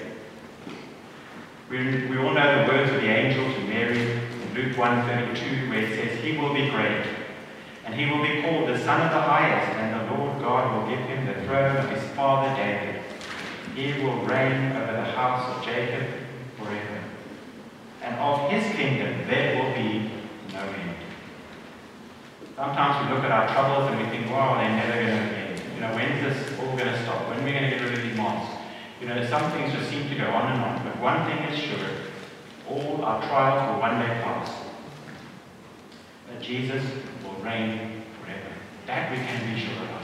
We, 1.74 2.06
we 2.06 2.18
all 2.20 2.34
know 2.34 2.62
the 2.62 2.72
words 2.72 2.92
of 2.92 3.02
the 3.02 3.08
angel 3.08 3.52
to 3.52 3.60
Mary 3.62 4.00
in 4.00 4.54
Luke 4.54 4.76
1.32 4.78 5.70
where 5.70 5.80
it 5.80 5.90
says, 5.90 6.24
He 6.24 6.38
will 6.38 6.54
be 6.54 6.70
great, 6.70 7.04
and 7.84 7.96
he 7.96 8.06
will 8.12 8.22
be 8.22 8.44
called 8.44 8.70
the 8.70 8.78
Son 8.78 9.02
of 9.02 9.12
the 9.12 9.22
Highest, 9.22 9.76
and 9.80 10.08
the 10.08 10.14
Lord 10.16 10.40
God 10.40 10.64
will 10.78 10.96
give 10.96 11.04
him 11.08 11.26
the 11.26 11.34
throne 11.46 11.76
of 11.78 11.90
his 11.90 12.04
father 12.12 12.56
David. 12.56 13.02
He 13.76 14.04
will 14.04 14.18
reign 14.22 14.72
over 14.74 14.94
the 14.94 15.12
house 15.18 15.58
of 15.58 15.66
Jacob 15.66 16.08
forever 16.60 17.04
and 18.04 18.16
of 18.18 18.52
his 18.52 18.64
kingdom 18.76 19.28
there 19.28 19.64
will 19.64 19.74
be 19.74 20.12
no 20.52 20.60
end. 20.60 20.96
Sometimes 22.56 23.08
we 23.08 23.16
look 23.16 23.24
at 23.24 23.32
our 23.32 23.48
troubles 23.48 23.92
and 23.92 24.00
we 24.00 24.06
think, 24.10 24.30
wow, 24.30 24.56
they're 24.56 24.70
never 24.70 24.94
going 24.94 25.30
to 25.30 25.36
end. 25.36 25.62
You 25.74 25.82
know, 25.82 25.96
when's 25.96 26.22
this 26.22 26.60
all 26.60 26.76
going 26.78 26.92
to 26.92 27.04
stop? 27.04 27.28
When 27.30 27.40
are 27.40 27.46
we 27.46 27.52
going 27.52 27.64
to 27.64 27.70
get 27.70 27.82
rid 27.82 27.94
of 27.94 28.04
these 28.04 28.18
mobs? 28.18 28.53
You 29.04 29.10
know, 29.10 29.26
some 29.26 29.52
things 29.52 29.74
just 29.74 29.89
seem 29.89 30.08
to 30.08 30.16
go 30.16 30.24
on 30.28 30.54
and 30.54 30.62
on. 30.63 30.82
But 30.82 30.98
one 31.02 31.26
thing 31.26 31.38
is 31.50 31.60
sure, 31.60 31.89
all 32.70 33.04
our 33.04 33.22
trials 33.28 33.74
will 33.74 33.82
one 33.82 34.00
day 34.00 34.22
pass. 34.24 34.50
That 36.30 36.42
Jesus 36.42 36.82
will 37.22 37.34
reign 37.44 38.04
forever. 38.22 38.48
That 38.86 39.12
we 39.12 39.18
can 39.18 39.54
be 39.54 39.60
sure 39.60 39.74
about. 39.74 40.04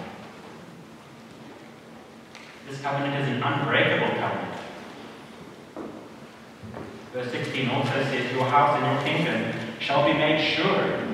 This 2.67 2.81
covenant 2.81 3.23
is 3.23 3.29
an 3.29 3.41
unbreakable 3.41 4.19
covenant. 4.19 4.59
Verse 7.13 7.31
16 7.31 7.69
also 7.69 8.03
says, 8.03 8.33
Your 8.33 8.43
house 8.43 8.81
and 8.81 8.85
your 8.85 9.15
kingdom 9.15 9.79
shall 9.79 10.05
be 10.05 10.11
made 10.11 10.45
sure. 10.45 11.05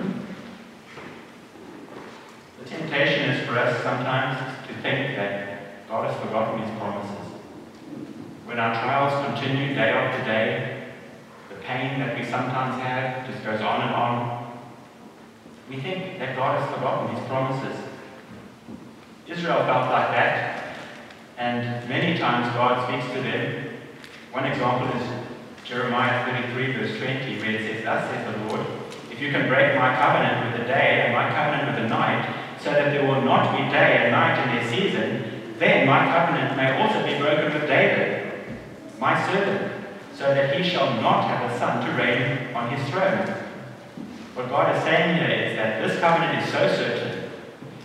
The 2.64 2.68
temptation 2.68 3.30
is 3.30 3.48
for 3.48 3.60
us 3.60 3.84
sometimes 3.84 4.40
to 4.68 4.74
think 4.82 5.16
that 5.18 5.88
God 5.88 6.12
has 6.12 6.20
forgotten 6.20 6.62
his 6.62 6.70
promises. 6.80 6.85
When 8.56 8.64
our 8.64 8.82
trials 8.86 9.36
continue 9.36 9.76
day 9.76 9.90
after 9.92 10.24
day, 10.24 10.88
the 11.50 11.56
pain 11.56 12.00
that 12.00 12.18
we 12.18 12.24
sometimes 12.24 12.82
have 12.82 13.28
just 13.30 13.44
goes 13.44 13.60
on 13.60 13.82
and 13.82 13.94
on. 13.94 14.62
We 15.70 15.76
think 15.82 16.20
that 16.20 16.38
God 16.38 16.62
has 16.62 16.74
forgotten 16.74 17.14
his 17.14 17.28
promises. 17.28 17.78
Israel 19.28 19.58
felt 19.66 19.92
like 19.92 20.10
that, 20.16 20.78
and 21.38 21.90
many 21.90 22.18
times 22.18 22.48
God 22.56 22.88
speaks 22.88 23.14
to 23.14 23.22
them. 23.24 23.76
One 24.32 24.46
example 24.46 24.88
is 25.02 25.06
Jeremiah 25.66 26.24
33, 26.24 26.78
verse 26.78 26.98
20, 26.98 27.40
where 27.42 27.52
it 27.60 27.68
says, 27.68 27.84
Thus 27.84 28.10
says 28.10 28.24
the 28.24 28.46
Lord, 28.46 28.66
if 29.12 29.20
you 29.20 29.32
can 29.34 29.50
break 29.50 29.76
my 29.76 29.94
covenant 29.98 30.48
with 30.48 30.62
the 30.62 30.66
day 30.66 31.04
and 31.04 31.14
my 31.14 31.28
covenant 31.28 31.76
with 31.76 31.84
the 31.84 31.90
night, 31.90 32.24
so 32.62 32.72
that 32.72 32.94
there 32.94 33.04
will 33.04 33.22
not 33.22 33.52
be 33.52 33.70
day 33.70 34.00
and 34.00 34.14
night 34.14 34.48
in 34.48 34.56
their 34.56 34.72
season, 34.72 35.60
then 35.60 35.86
my 35.86 36.06
covenant 36.08 36.56
may 36.56 36.82
also 36.82 37.06
be 37.06 37.20
broken 37.20 37.52
with 37.52 37.68
David, 37.68 38.15
my 39.00 39.16
servant, 39.32 39.86
so 40.16 40.34
that 40.34 40.56
he 40.56 40.70
shall 40.70 41.02
not 41.02 41.28
have 41.28 41.52
a 41.52 41.60
son 41.60 41.86
to 41.86 41.92
reign 42.02 42.54
on 42.56 42.70
his 42.70 42.90
throne. 42.90 43.28
What 44.36 44.50
God 44.50 44.76
is 44.76 44.84
saying 44.84 45.18
here 45.18 45.30
is 45.30 45.56
that 45.56 45.86
this 45.86 46.00
covenant 46.00 46.44
is 46.44 46.52
so 46.52 46.68
certain, 46.76 47.30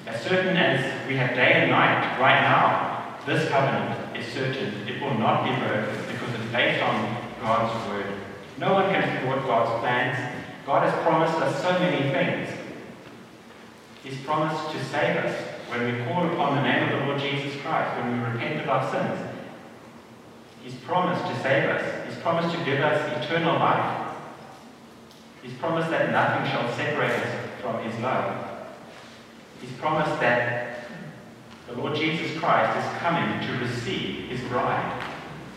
as 0.07 0.20
certain 0.23 0.57
as 0.57 1.09
we 1.09 1.16
have 1.16 1.35
day 1.35 1.62
and 1.62 1.70
night 1.70 2.18
right 2.20 2.40
now, 2.40 3.16
this 3.27 3.49
covenant 3.49 4.16
is 4.16 4.27
certain. 4.33 4.88
It 4.88 5.01
will 5.01 5.14
not 5.14 5.44
be 5.44 5.51
broken 5.64 5.94
because 6.11 6.35
it's 6.35 6.53
based 6.53 6.83
on 6.83 7.16
God's 7.40 7.88
word. 7.88 8.07
No 8.59 8.75
one 8.75 8.90
can 8.90 9.23
thwart 9.23 9.42
God's 9.46 9.81
plans. 9.81 10.18
God 10.66 10.88
has 10.88 11.03
promised 11.05 11.35
us 11.35 11.62
so 11.62 11.79
many 11.79 12.11
things. 12.11 12.49
He's 14.03 14.18
promised 14.23 14.73
to 14.73 14.85
save 14.87 15.16
us 15.18 15.37
when 15.68 15.85
we 15.85 16.05
call 16.05 16.27
upon 16.33 16.57
the 16.57 16.62
name 16.62 16.88
of 16.88 16.99
the 16.99 17.07
Lord 17.07 17.20
Jesus 17.20 17.61
Christ, 17.62 17.96
when 17.96 18.18
we 18.18 18.27
repent 18.27 18.61
of 18.62 18.68
our 18.68 18.90
sins. 18.90 19.30
He's 20.62 20.75
promised 20.75 21.25
to 21.27 21.42
save 21.42 21.68
us. 21.70 22.07
He's 22.09 22.23
promised 22.23 22.55
to 22.57 22.64
give 22.64 22.81
us 22.81 23.25
eternal 23.25 23.59
life. 23.59 24.16
He's 25.42 25.55
promised 25.55 25.90
that 25.90 26.11
nothing 26.12 26.51
shall 26.51 26.70
separate 26.75 27.12
us 27.12 27.61
from 27.61 27.83
His 27.83 27.99
love. 28.01 28.46
He's 29.61 29.73
promised 29.73 30.20
that 30.20 30.85
the 31.66 31.77
Lord 31.77 31.94
Jesus 31.94 32.38
Christ 32.38 32.77
is 32.79 32.99
coming 33.01 33.46
to 33.46 33.64
receive 33.64 34.29
His 34.29 34.40
bride, 34.49 35.03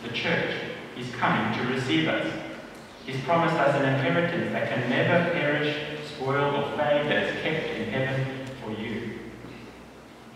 the 0.04 0.14
church. 0.14 0.56
He's 0.96 1.12
coming 1.16 1.58
to 1.58 1.74
receive 1.74 2.08
us. 2.08 2.32
He's 3.06 3.20
promised 3.22 3.56
us 3.56 3.76
an 3.76 3.94
inheritance 3.94 4.52
that 4.54 4.70
can 4.70 4.90
never 4.90 5.32
perish, 5.32 5.76
spoil, 6.16 6.56
or 6.56 6.78
fade, 6.78 7.08
that 7.08 7.24
is 7.24 7.42
kept 7.42 7.78
in 7.78 7.90
heaven 7.90 8.46
for 8.64 8.72
you. 8.72 9.20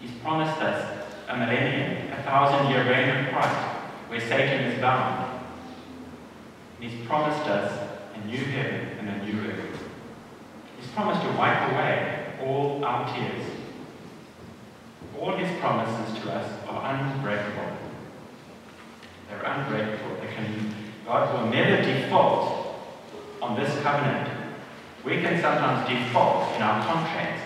He's 0.01 0.11
promised 0.19 0.59
us 0.61 1.05
a 1.29 1.37
millennium, 1.37 2.11
a 2.11 2.23
thousand 2.23 2.69
year 2.69 2.83
reign 2.89 3.25
of 3.25 3.31
Christ, 3.31 3.76
where 4.07 4.19
Satan 4.19 4.65
is 4.65 4.81
bound. 4.81 5.41
And 6.79 6.89
he's 6.89 7.07
promised 7.07 7.47
us 7.47 7.89
a 8.15 8.27
new 8.27 8.37
heaven 8.37 8.97
and 8.99 9.09
a 9.09 9.25
new 9.25 9.49
earth. 9.49 9.79
He's 10.79 10.89
promised 10.91 11.21
to 11.21 11.29
wipe 11.37 11.71
away 11.71 12.33
all 12.43 12.83
our 12.85 13.13
tears. 13.13 13.45
All 15.19 15.35
his 15.35 15.59
promises 15.59 16.21
to 16.21 16.31
us 16.31 16.67
are 16.69 16.95
unbreakable. 16.95 17.77
They're 19.29 19.43
unbreakable. 19.43 20.17
They 20.21 20.33
can, 20.33 20.73
God 21.05 21.33
will 21.33 21.51
never 21.51 21.81
default 21.83 22.75
on 23.41 23.59
this 23.59 23.77
covenant. 23.81 24.29
We 25.03 25.21
can 25.21 25.41
sometimes 25.41 25.87
default 25.89 26.55
in 26.55 26.61
our 26.61 26.85
contracts, 26.85 27.41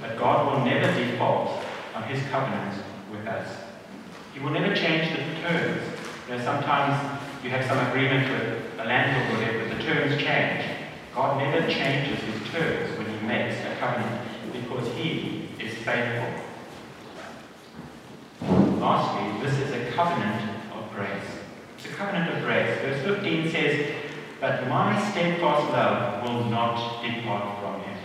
but 0.00 0.18
God 0.18 0.52
will 0.52 0.64
never 0.64 0.92
default 0.98 1.64
on 1.94 2.02
his 2.04 2.22
covenant 2.28 2.74
with 3.10 3.26
us. 3.26 3.48
He 4.34 4.40
will 4.40 4.50
never 4.50 4.74
change 4.74 5.16
the 5.16 5.40
terms. 5.40 5.95
You 6.28 6.36
know, 6.36 6.42
sometimes 6.42 7.20
you 7.44 7.50
have 7.50 7.64
some 7.66 7.78
agreement 7.86 8.28
with 8.28 8.80
a 8.80 8.84
landlord 8.84 9.30
or 9.30 9.44
whatever, 9.44 9.74
the 9.74 9.82
terms 9.82 10.20
change. 10.20 10.64
God 11.14 11.38
never 11.38 11.64
changes 11.70 12.18
his 12.18 12.50
terms 12.50 12.98
when 12.98 13.06
he 13.06 13.26
makes 13.26 13.56
a 13.60 13.76
covenant 13.78 14.26
because 14.52 14.92
he 14.94 15.50
is 15.60 15.74
faithful. 15.84 16.42
Lastly, 18.80 19.46
this 19.48 19.56
is 19.60 19.72
a 19.72 19.92
covenant 19.92 20.50
of 20.74 20.92
grace. 20.92 21.30
It's 21.78 21.86
a 21.86 21.94
covenant 21.94 22.34
of 22.34 22.42
grace. 22.42 22.76
Verse 22.80 23.04
15 23.04 23.50
says, 23.52 23.94
But 24.40 24.66
my 24.68 24.98
steadfast 25.10 25.70
love 25.70 26.22
will 26.24 26.44
not 26.50 27.02
depart 27.04 27.60
from 27.60 27.82
him. 27.82 27.98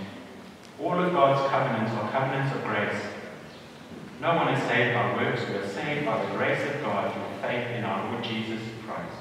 All 0.79 0.99
of 0.99 1.11
God's 1.11 1.49
covenants 1.49 1.91
are 1.93 2.11
covenants 2.11 2.55
of 2.55 2.63
grace. 2.63 3.01
No 4.21 4.35
one 4.35 4.49
is 4.53 4.61
saved 4.67 4.93
by 4.93 5.15
works. 5.15 5.41
We 5.49 5.55
are 5.55 5.67
saved 5.67 6.05
by 6.05 6.23
the 6.23 6.31
grace 6.37 6.63
of 6.69 6.81
God 6.81 7.11
through 7.11 7.41
faith 7.41 7.67
in 7.75 7.83
our 7.83 8.11
Lord 8.11 8.23
Jesus 8.23 8.61
Christ. 8.85 9.17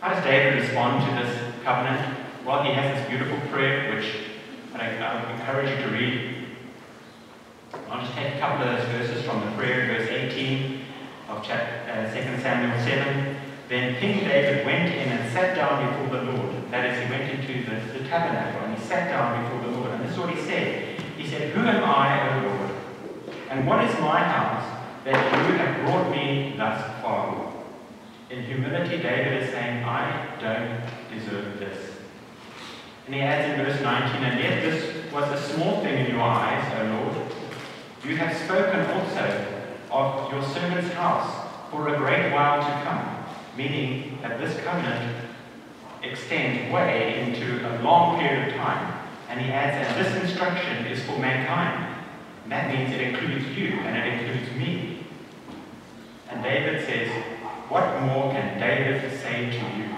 How 0.00 0.14
does 0.14 0.24
David 0.24 0.62
respond 0.62 1.04
to 1.06 1.22
this 1.22 1.38
covenant? 1.62 2.18
Well, 2.44 2.62
he 2.62 2.72
has 2.72 2.98
this 2.98 3.08
beautiful 3.08 3.38
prayer, 3.48 3.94
which 3.94 4.16
I, 4.74 4.96
I 4.96 5.32
encourage 5.32 5.70
you 5.70 5.84
to 5.84 5.92
read 5.92 6.34
I'll 7.90 8.00
just 8.00 8.14
take 8.14 8.34
a 8.34 8.38
couple 8.38 8.66
of 8.66 8.76
those 8.76 8.88
verses 8.88 9.24
from 9.24 9.40
the 9.40 9.50
prayer, 9.56 9.86
verse 9.86 10.08
18 10.08 10.80
of 11.28 11.44
chapter, 11.44 11.90
uh, 11.90 12.14
2 12.14 12.42
Samuel 12.42 12.78
7. 12.82 13.36
Then 13.68 14.00
King 14.00 14.20
David 14.20 14.66
went 14.66 14.92
in 14.92 15.08
and 15.08 15.32
sat 15.32 15.54
down 15.54 15.86
before 15.88 16.18
the 16.18 16.32
Lord. 16.32 16.70
That 16.70 16.86
is, 16.86 17.04
he 17.04 17.10
went 17.10 17.30
into 17.30 17.70
the, 17.70 17.98
the 17.98 18.08
tabernacle 18.08 18.66
and 18.66 18.78
he 18.78 18.84
sat 18.84 19.08
down 19.08 19.42
before 19.42 19.70
the 19.70 19.78
Lord. 19.78 19.90
And 19.92 20.04
this 20.04 20.12
is 20.12 20.18
what 20.18 20.30
he 20.30 20.40
said. 20.42 21.00
He 21.16 21.26
said, 21.28 21.50
Who 21.52 21.60
am 21.60 21.84
I, 21.84 22.36
O 22.36 22.48
Lord? 22.48 22.63
And 23.54 23.68
what 23.68 23.84
is 23.84 23.94
my 24.00 24.18
house 24.18 24.66
that 25.04 25.14
you 25.14 25.56
have 25.58 25.86
brought 25.86 26.10
me 26.10 26.54
thus 26.56 27.00
far? 27.00 27.52
In 28.28 28.42
humility, 28.42 28.96
David 29.00 29.44
is 29.44 29.50
saying, 29.50 29.84
I 29.84 30.26
don't 30.40 30.80
deserve 31.16 31.60
this. 31.60 31.92
And 33.06 33.14
he 33.14 33.20
adds 33.20 33.48
in 33.52 33.64
verse 33.64 33.80
19, 33.80 34.24
And 34.24 34.40
yet 34.40 34.60
this 34.60 35.12
was 35.12 35.30
a 35.30 35.54
small 35.54 35.80
thing 35.84 36.04
in 36.04 36.10
your 36.10 36.20
eyes, 36.20 36.66
O 36.80 37.04
Lord. 37.04 37.32
You 38.04 38.16
have 38.16 38.36
spoken 38.36 38.80
also 38.90 39.62
of 39.88 40.32
your 40.32 40.42
servant's 40.42 40.92
house 40.94 41.48
for 41.70 41.94
a 41.94 41.96
great 41.96 42.32
while 42.32 42.60
to 42.60 42.84
come, 42.84 43.24
meaning 43.56 44.18
that 44.22 44.40
this 44.40 44.58
covenant 44.64 45.14
extends 46.02 46.72
way 46.72 47.20
into 47.20 47.64
a 47.68 47.78
long 47.82 48.18
period 48.18 48.48
of 48.48 48.54
time. 48.56 49.00
And 49.28 49.40
he 49.40 49.52
adds, 49.52 49.86
and 49.86 50.04
this 50.04 50.24
instruction 50.24 50.86
is 50.86 51.00
for 51.04 51.16
mankind. 51.20 51.93
That 52.48 52.68
means 52.72 52.94
it 52.94 53.00
includes 53.00 53.46
you 53.56 53.78
and 53.80 53.96
it 53.96 54.20
includes 54.20 54.54
me. 54.56 55.06
And 56.30 56.42
David 56.42 56.84
says, 56.84 57.08
What 57.68 58.02
more 58.02 58.32
can 58.32 58.58
David 58.58 59.10
say 59.18 59.50
to 59.50 59.78
you? 59.78 59.88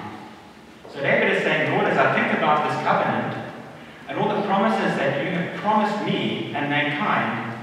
So 0.93 1.01
David 1.01 1.37
is 1.37 1.43
saying, 1.43 1.73
Lord, 1.73 1.87
as 1.87 1.99
I 1.99 2.15
think 2.15 2.39
about 2.39 2.69
this 2.69 2.83
covenant 2.87 3.53
and 4.09 4.19
all 4.19 4.29
the 4.29 4.47
promises 4.47 4.97
that 4.97 5.25
you 5.25 5.31
have 5.31 5.61
promised 5.61 6.05
me 6.05 6.55
and 6.55 6.71
mankind, 6.71 7.59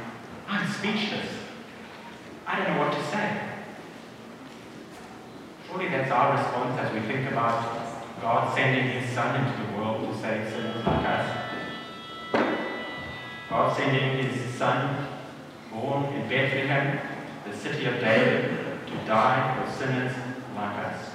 I'm 0.48 0.70
speechless. 0.72 1.28
I 2.46 2.58
don't 2.58 2.76
know 2.76 2.80
what 2.80 2.94
to 2.94 3.04
say. 3.06 3.40
Surely 5.68 5.88
that's 5.88 6.12
our 6.12 6.38
response 6.38 6.78
as 6.80 6.94
we 6.94 7.00
think 7.12 7.32
about 7.32 8.22
God 8.22 8.54
sending 8.54 8.88
his 8.90 9.10
Son 9.14 9.44
into 9.44 9.66
the 9.66 9.78
world 9.78 10.02
to 10.08 10.22
save 10.22 10.52
sinners 10.52 10.86
like 10.86 11.08
us. 11.08 11.43
God 13.54 13.78
sending 13.78 14.18
his 14.18 14.56
Son, 14.56 15.08
born 15.72 16.06
in 16.06 16.28
Bethlehem, 16.28 17.00
the 17.48 17.56
city 17.56 17.86
of 17.86 18.00
David, 18.00 18.50
to 18.88 18.96
die 19.06 19.62
for 19.62 19.72
sinners 19.78 20.12
like 20.56 20.76
us. 20.88 21.12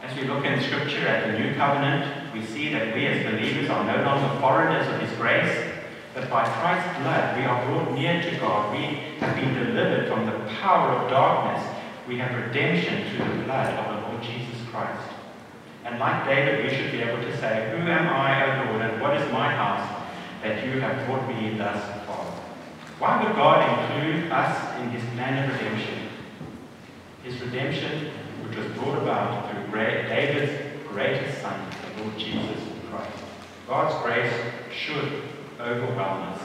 As 0.00 0.16
we 0.16 0.22
look 0.28 0.44
in 0.44 0.62
Scripture 0.62 1.08
at 1.08 1.26
the 1.26 1.40
New 1.40 1.56
Covenant, 1.56 2.32
we 2.32 2.46
see 2.46 2.68
that 2.68 2.94
we 2.94 3.04
as 3.08 3.26
believers 3.28 3.68
are 3.68 3.84
no 3.84 4.00
longer 4.04 4.40
foreigners 4.40 4.86
of 4.94 5.00
His 5.00 5.10
grace, 5.18 5.72
but 6.14 6.30
by 6.30 6.48
Christ's 6.48 7.00
blood 7.00 7.36
we 7.36 7.42
are 7.42 7.66
brought 7.66 7.92
near 7.92 8.22
to 8.22 8.36
God. 8.36 8.76
We 8.76 8.98
have 9.18 9.34
been 9.34 9.54
delivered 9.54 10.06
from 10.06 10.26
the 10.26 10.38
power 10.60 10.98
of 10.98 11.10
darkness. 11.10 11.68
We 12.06 12.18
have 12.18 12.32
redemption 12.46 13.10
through 13.10 13.38
the 13.38 13.42
blood 13.42 13.74
of 13.74 13.96
the 13.96 14.08
Lord 14.08 14.22
Jesus 14.22 14.68
Christ. 14.70 15.02
And 15.84 15.98
like 15.98 16.26
David, 16.26 16.64
we 16.64 16.76
should 16.76 16.92
be 16.92 17.00
able 17.00 17.20
to 17.20 17.36
say, 17.38 17.76
Who 17.76 17.90
am 17.90 18.06
I, 18.06 18.68
O 18.68 18.70
Lord, 18.70 18.82
and 18.82 19.02
what 19.02 19.16
is 19.16 19.32
my 19.32 19.52
house 19.52 20.01
that 20.42 20.64
you 20.64 20.80
have 20.80 21.06
brought 21.06 21.28
me 21.28 21.56
thus 21.56 21.82
far? 22.06 22.26
Why 22.98 23.22
would 23.22 23.34
God 23.34 23.68
include 23.68 24.30
us 24.30 24.80
in 24.80 24.90
his 24.90 25.02
plan 25.14 25.48
of 25.48 25.54
redemption? 25.56 26.08
His 27.22 27.40
redemption, 27.40 28.10
which 28.44 28.56
was 28.56 28.66
brought 28.72 28.98
about 29.02 29.50
through 29.50 29.72
David's 29.72 30.88
greatest 30.88 31.40
son, 31.40 31.58
the 31.96 32.02
Lord 32.02 32.18
Jesus 32.18 32.62
Christ. 32.90 33.24
God's 33.68 34.02
grace 34.04 34.32
should 34.72 35.22
overwhelm 35.60 36.22
us. 36.22 36.40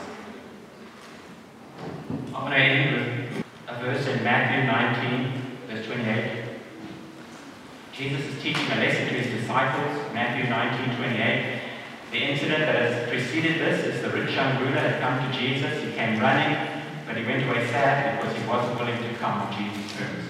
I'm 2.34 2.40
going 2.40 2.52
to 2.52 2.56
end 2.56 3.34
with 3.34 3.44
a 3.68 3.80
verse 3.80 4.06
in 4.06 4.24
Matthew 4.24 4.66
19, 4.66 5.42
verse 5.68 5.86
28. 5.86 6.44
Jesus 7.92 8.24
is 8.26 8.42
teaching 8.42 8.66
a 8.72 8.76
lesson 8.76 9.08
to 9.08 9.14
his 9.14 9.40
disciples, 9.40 10.14
Matthew 10.14 10.48
19, 10.48 10.96
28. 10.96 11.67
The 12.10 12.16
incident 12.16 12.60
that 12.60 12.74
has 12.74 13.08
preceded 13.08 13.60
this 13.60 13.84
is 13.84 14.00
the 14.00 14.08
rich 14.08 14.32
young 14.32 14.58
ruler 14.60 14.80
had 14.80 15.00
come 15.00 15.20
to 15.20 15.38
Jesus. 15.38 15.84
He 15.84 15.92
came 15.92 16.18
running, 16.18 16.56
but 17.06 17.16
he 17.16 17.24
went 17.24 17.44
away 17.44 17.66
sad 17.68 18.18
because 18.18 18.34
he 18.34 18.48
wasn't 18.48 18.80
willing 18.80 18.96
to 18.96 19.14
come 19.18 19.42
on 19.42 19.52
Jesus' 19.52 19.92
terms. 19.92 20.24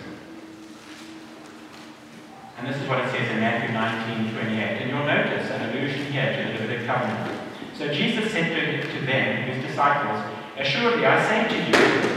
And 2.59 2.67
this 2.67 2.77
is 2.83 2.89
what 2.89 2.99
it 2.99 3.11
says 3.13 3.31
in 3.31 3.39
Matthew 3.39 3.73
19, 3.73 4.35
28. 4.35 4.59
And 4.59 4.91
you'll 4.91 5.07
notice 5.07 5.49
an 5.51 5.71
allusion 5.71 6.11
here 6.11 6.35
to 6.35 6.53
the 6.53 6.59
Davidic 6.59 6.87
covenant. 6.87 7.41
So 7.75 7.95
Jesus 7.95 8.33
said 8.33 8.51
to, 8.51 8.83
to 8.83 9.07
them, 9.07 9.49
his 9.49 9.65
disciples, 9.65 10.19
Assuredly 10.57 11.07
I 11.07 11.23
say 11.29 11.49
to 11.49 11.67
you 11.67 11.73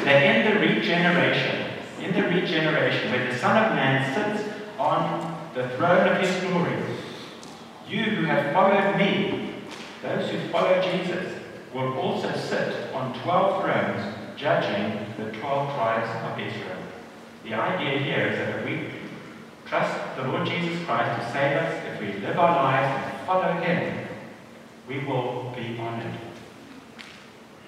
that 0.05 0.23
in 0.23 0.51
the 0.51 0.59
regeneration, 0.59 1.69
in 1.99 2.13
the 2.13 2.23
regeneration 2.23 3.11
where 3.11 3.31
the 3.31 3.37
Son 3.37 3.63
of 3.63 3.75
Man 3.75 4.01
sits 4.15 4.49
on 4.79 5.37
the 5.53 5.69
throne 5.77 6.07
of 6.07 6.19
his 6.19 6.35
glory, 6.41 6.81
you 7.87 8.03
who 8.03 8.25
have 8.25 8.51
followed 8.53 8.97
me, 8.97 9.50
those 10.01 10.29
who 10.29 10.39
follow 10.49 10.81
Jesus, 10.81 11.41
will 11.73 11.97
also 11.97 12.31
sit 12.35 12.93
on 12.93 13.17
12 13.21 13.63
thrones 13.63 14.15
judging 14.35 15.05
the 15.17 15.31
12 15.37 15.75
tribes 15.75 16.09
of 16.25 16.39
Israel. 16.39 16.77
The 17.43 17.53
idea 17.53 17.99
here 17.99 18.27
is 18.27 18.37
that 18.37 18.59
if 18.59 18.65
we 18.65 18.87
trust 19.65 20.17
the 20.17 20.27
Lord 20.27 20.47
Jesus 20.47 20.83
Christ 20.85 21.21
to 21.21 21.31
save 21.31 21.57
us, 21.57 21.85
if 21.93 22.01
we 22.01 22.19
live 22.19 22.37
our 22.37 22.63
lives 22.63 23.05
and 23.05 23.25
follow 23.25 23.53
him, 23.61 24.07
we 24.87 24.99
will 24.99 25.53
be 25.55 25.77
honored. 25.79 26.17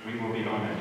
We 0.06 0.20
will 0.20 0.34
be 0.34 0.44
honored. 0.44 0.78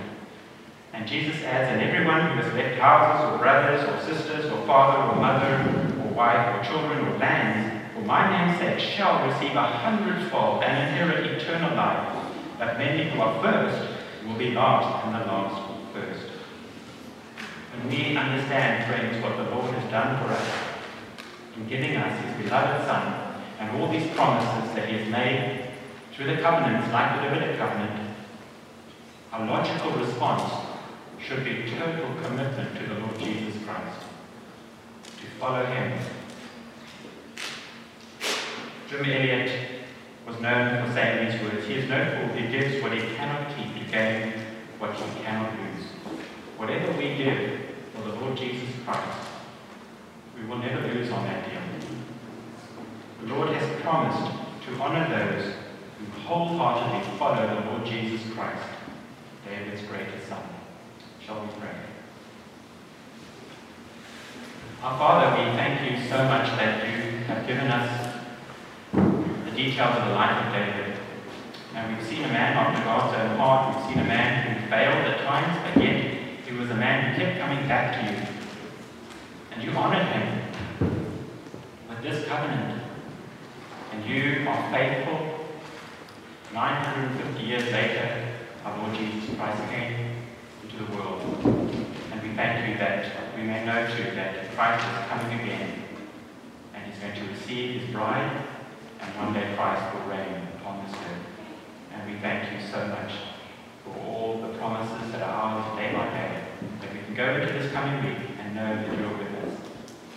And 0.92 1.06
Jesus 1.06 1.42
adds, 1.44 1.68
And 1.70 1.80
everyone 1.80 2.20
who 2.20 2.42
has 2.42 2.52
left 2.54 2.78
houses 2.80 3.32
or 3.32 3.38
brothers 3.38 3.88
or 3.88 4.14
sisters 4.14 4.50
or 4.50 4.66
father 4.66 5.12
or 5.12 5.20
mother 5.20 6.02
or 6.02 6.14
wife 6.14 6.58
or 6.58 6.64
children 6.64 7.06
or 7.06 7.18
lands 7.18 7.71
for 8.02 8.08
my 8.08 8.28
name's 8.30 8.58
sake 8.58 8.80
shall 8.80 9.26
receive 9.26 9.54
a 9.54 9.62
hundredfold 9.62 10.64
and 10.64 10.88
inherit 10.88 11.40
eternal 11.40 11.76
life. 11.76 12.26
But 12.58 12.78
many 12.78 13.10
who 13.10 13.20
are 13.20 13.40
first 13.42 13.92
will 14.26 14.36
be 14.36 14.50
last, 14.50 15.06
and 15.06 15.14
the 15.14 15.26
last 15.26 15.70
first. 15.92 16.32
When 17.74 17.88
we 17.88 18.16
understand, 18.16 18.86
friends, 18.86 19.22
what 19.22 19.36
the 19.36 19.54
Lord 19.54 19.74
has 19.74 19.90
done 19.90 20.22
for 20.22 20.32
us 20.32 20.48
in 21.56 21.68
giving 21.68 21.96
us 21.96 22.24
his 22.24 22.44
beloved 22.44 22.86
Son 22.86 23.34
and 23.60 23.80
all 23.80 23.88
these 23.88 24.08
promises 24.14 24.74
that 24.74 24.88
he 24.88 24.98
has 24.98 25.08
made 25.08 25.70
through 26.12 26.34
the 26.34 26.42
covenants, 26.42 26.92
like 26.92 27.16
the 27.16 27.28
Davidic 27.28 27.58
covenant, 27.58 28.16
our 29.32 29.46
logical 29.46 29.92
response 29.92 30.66
should 31.20 31.44
be 31.44 31.70
total 31.70 32.14
commitment 32.22 32.76
to 32.76 32.86
the 32.86 33.00
Lord 33.00 33.18
Jesus 33.18 33.62
Christ, 33.64 34.06
to 35.04 35.26
follow 35.38 35.64
him 35.64 35.98
Jim 38.92 39.07
Elliot 39.07 39.50
was 40.26 40.38
known 40.40 40.87
for 40.87 40.92
saying 40.92 41.31
these 41.31 41.40
words 41.40 41.66
He 41.66 41.76
is 41.76 41.88
known 41.88 42.28
for 42.28 42.37
he 42.37 42.46
gives 42.48 42.83
what 42.83 42.92
he 42.92 43.00
cannot 43.16 43.48
keep 43.57 43.72
to 43.74 43.90
gain 43.90 44.35
what 44.78 44.94
he 44.94 45.22
cannot 45.22 45.50
lose. 45.59 45.87
Whatever 46.59 46.92
we 46.98 47.16
give 47.16 47.59
for 47.94 48.02
the 48.02 48.14
Lord 48.16 48.37
Jesus 48.37 48.68
Christ, 48.85 49.28
we 50.37 50.44
will 50.44 50.59
never 50.59 50.87
lose 50.88 51.11
on 51.11 51.24
that 51.24 51.48
deal. 51.48 51.62
The 53.22 53.35
Lord 53.35 53.57
has 53.57 53.81
promised 53.81 54.31
to 54.66 54.74
honor 54.74 55.09
those 55.09 55.55
who 55.98 56.20
wholeheartedly 56.20 57.16
follow 57.16 57.46
the 57.46 57.70
Lord 57.70 57.87
Jesus 57.87 58.31
Christ, 58.35 58.68
David's 59.48 59.81
greatest 59.88 60.28
son. 60.28 60.42
Shall 61.24 61.40
we 61.40 61.48
pray? 61.59 61.70
Our 64.83 64.98
Father, 64.98 65.42
we 65.42 65.57
thank 65.57 65.90
you 65.90 65.96
so 66.11 66.24
much 66.24 66.50
that 66.59 66.87
you 66.87 67.24
have 67.24 67.46
given 67.46 67.68
us 67.68 68.12
the 69.52 69.64
details 69.64 69.96
of 69.98 70.08
the 70.08 70.14
life 70.14 70.46
of 70.46 70.52
David. 70.52 70.96
And 71.74 71.96
we've 71.96 72.06
seen 72.06 72.24
a 72.24 72.28
man 72.28 72.56
after 72.56 72.82
God's 72.84 73.16
own 73.16 73.36
heart. 73.36 73.76
We've 73.76 73.86
seen 73.86 73.98
a 74.02 74.08
man 74.08 74.56
who 74.56 74.70
failed 74.70 75.04
at 75.06 75.20
times, 75.26 75.58
but 75.64 75.82
yet 75.82 76.04
he 76.46 76.54
was 76.54 76.70
a 76.70 76.74
man 76.74 77.12
who 77.12 77.22
kept 77.22 77.38
coming 77.38 77.68
back 77.68 78.00
to 78.00 78.12
you. 78.12 78.26
And 79.52 79.62
you 79.62 79.70
honored 79.72 80.06
him 80.06 80.42
with 81.88 82.02
this 82.02 82.26
covenant. 82.26 82.82
And 83.92 84.04
you 84.06 84.48
are 84.48 84.72
faithful. 84.72 85.46
950 86.54 87.42
years 87.42 87.64
later, 87.72 88.28
our 88.64 88.78
Lord 88.78 88.96
Jesus 88.96 89.34
Christ 89.36 89.62
came 89.70 90.16
into 90.62 90.84
the 90.84 90.96
world. 90.96 91.22
And 92.12 92.22
we 92.22 92.34
thank 92.34 92.68
you 92.68 92.78
that 92.78 93.06
we 93.36 93.42
may 93.42 93.64
know 93.64 93.86
too 93.96 94.14
that 94.14 94.54
Christ 94.54 94.84
is 94.84 95.08
coming 95.08 95.40
again 95.40 95.82
and 96.74 96.90
he's 96.90 97.02
going 97.02 97.14
to 97.14 97.32
receive 97.32 97.82
his 97.82 97.90
bride 97.90 98.30
and 99.02 99.16
one 99.16 99.32
day 99.34 99.54
Christ 99.56 99.82
will 99.94 100.06
reign 100.10 100.48
upon 100.56 100.86
this 100.86 100.94
earth. 100.94 101.26
And 101.92 102.10
we 102.10 102.18
thank 102.20 102.52
you 102.52 102.66
so 102.66 102.86
much 102.86 103.12
for 103.84 103.98
all 104.06 104.40
the 104.40 104.56
promises 104.58 105.12
that 105.12 105.22
are 105.22 105.34
ours 105.34 105.78
day 105.78 105.92
by 105.92 106.06
day, 106.10 106.42
that 106.80 106.92
we 106.92 107.00
can 107.00 107.14
go 107.14 107.34
into 107.34 107.52
this 107.52 107.72
coming 107.72 108.04
week 108.04 108.30
and 108.38 108.54
know 108.54 108.76
that 108.76 108.98
you're 108.98 109.18
with 109.18 109.34
us, 109.44 109.58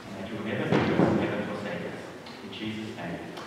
and 0.07 0.23
that 0.23 0.29
you 0.29 0.37
will 0.37 0.45
never 0.45 0.65
leave 0.65 1.01
us, 1.01 1.19
never 1.19 1.45
forsake 1.45 1.81
us. 1.89 1.99
In 2.43 2.53
Jesus' 2.53 2.95
name. 2.95 3.44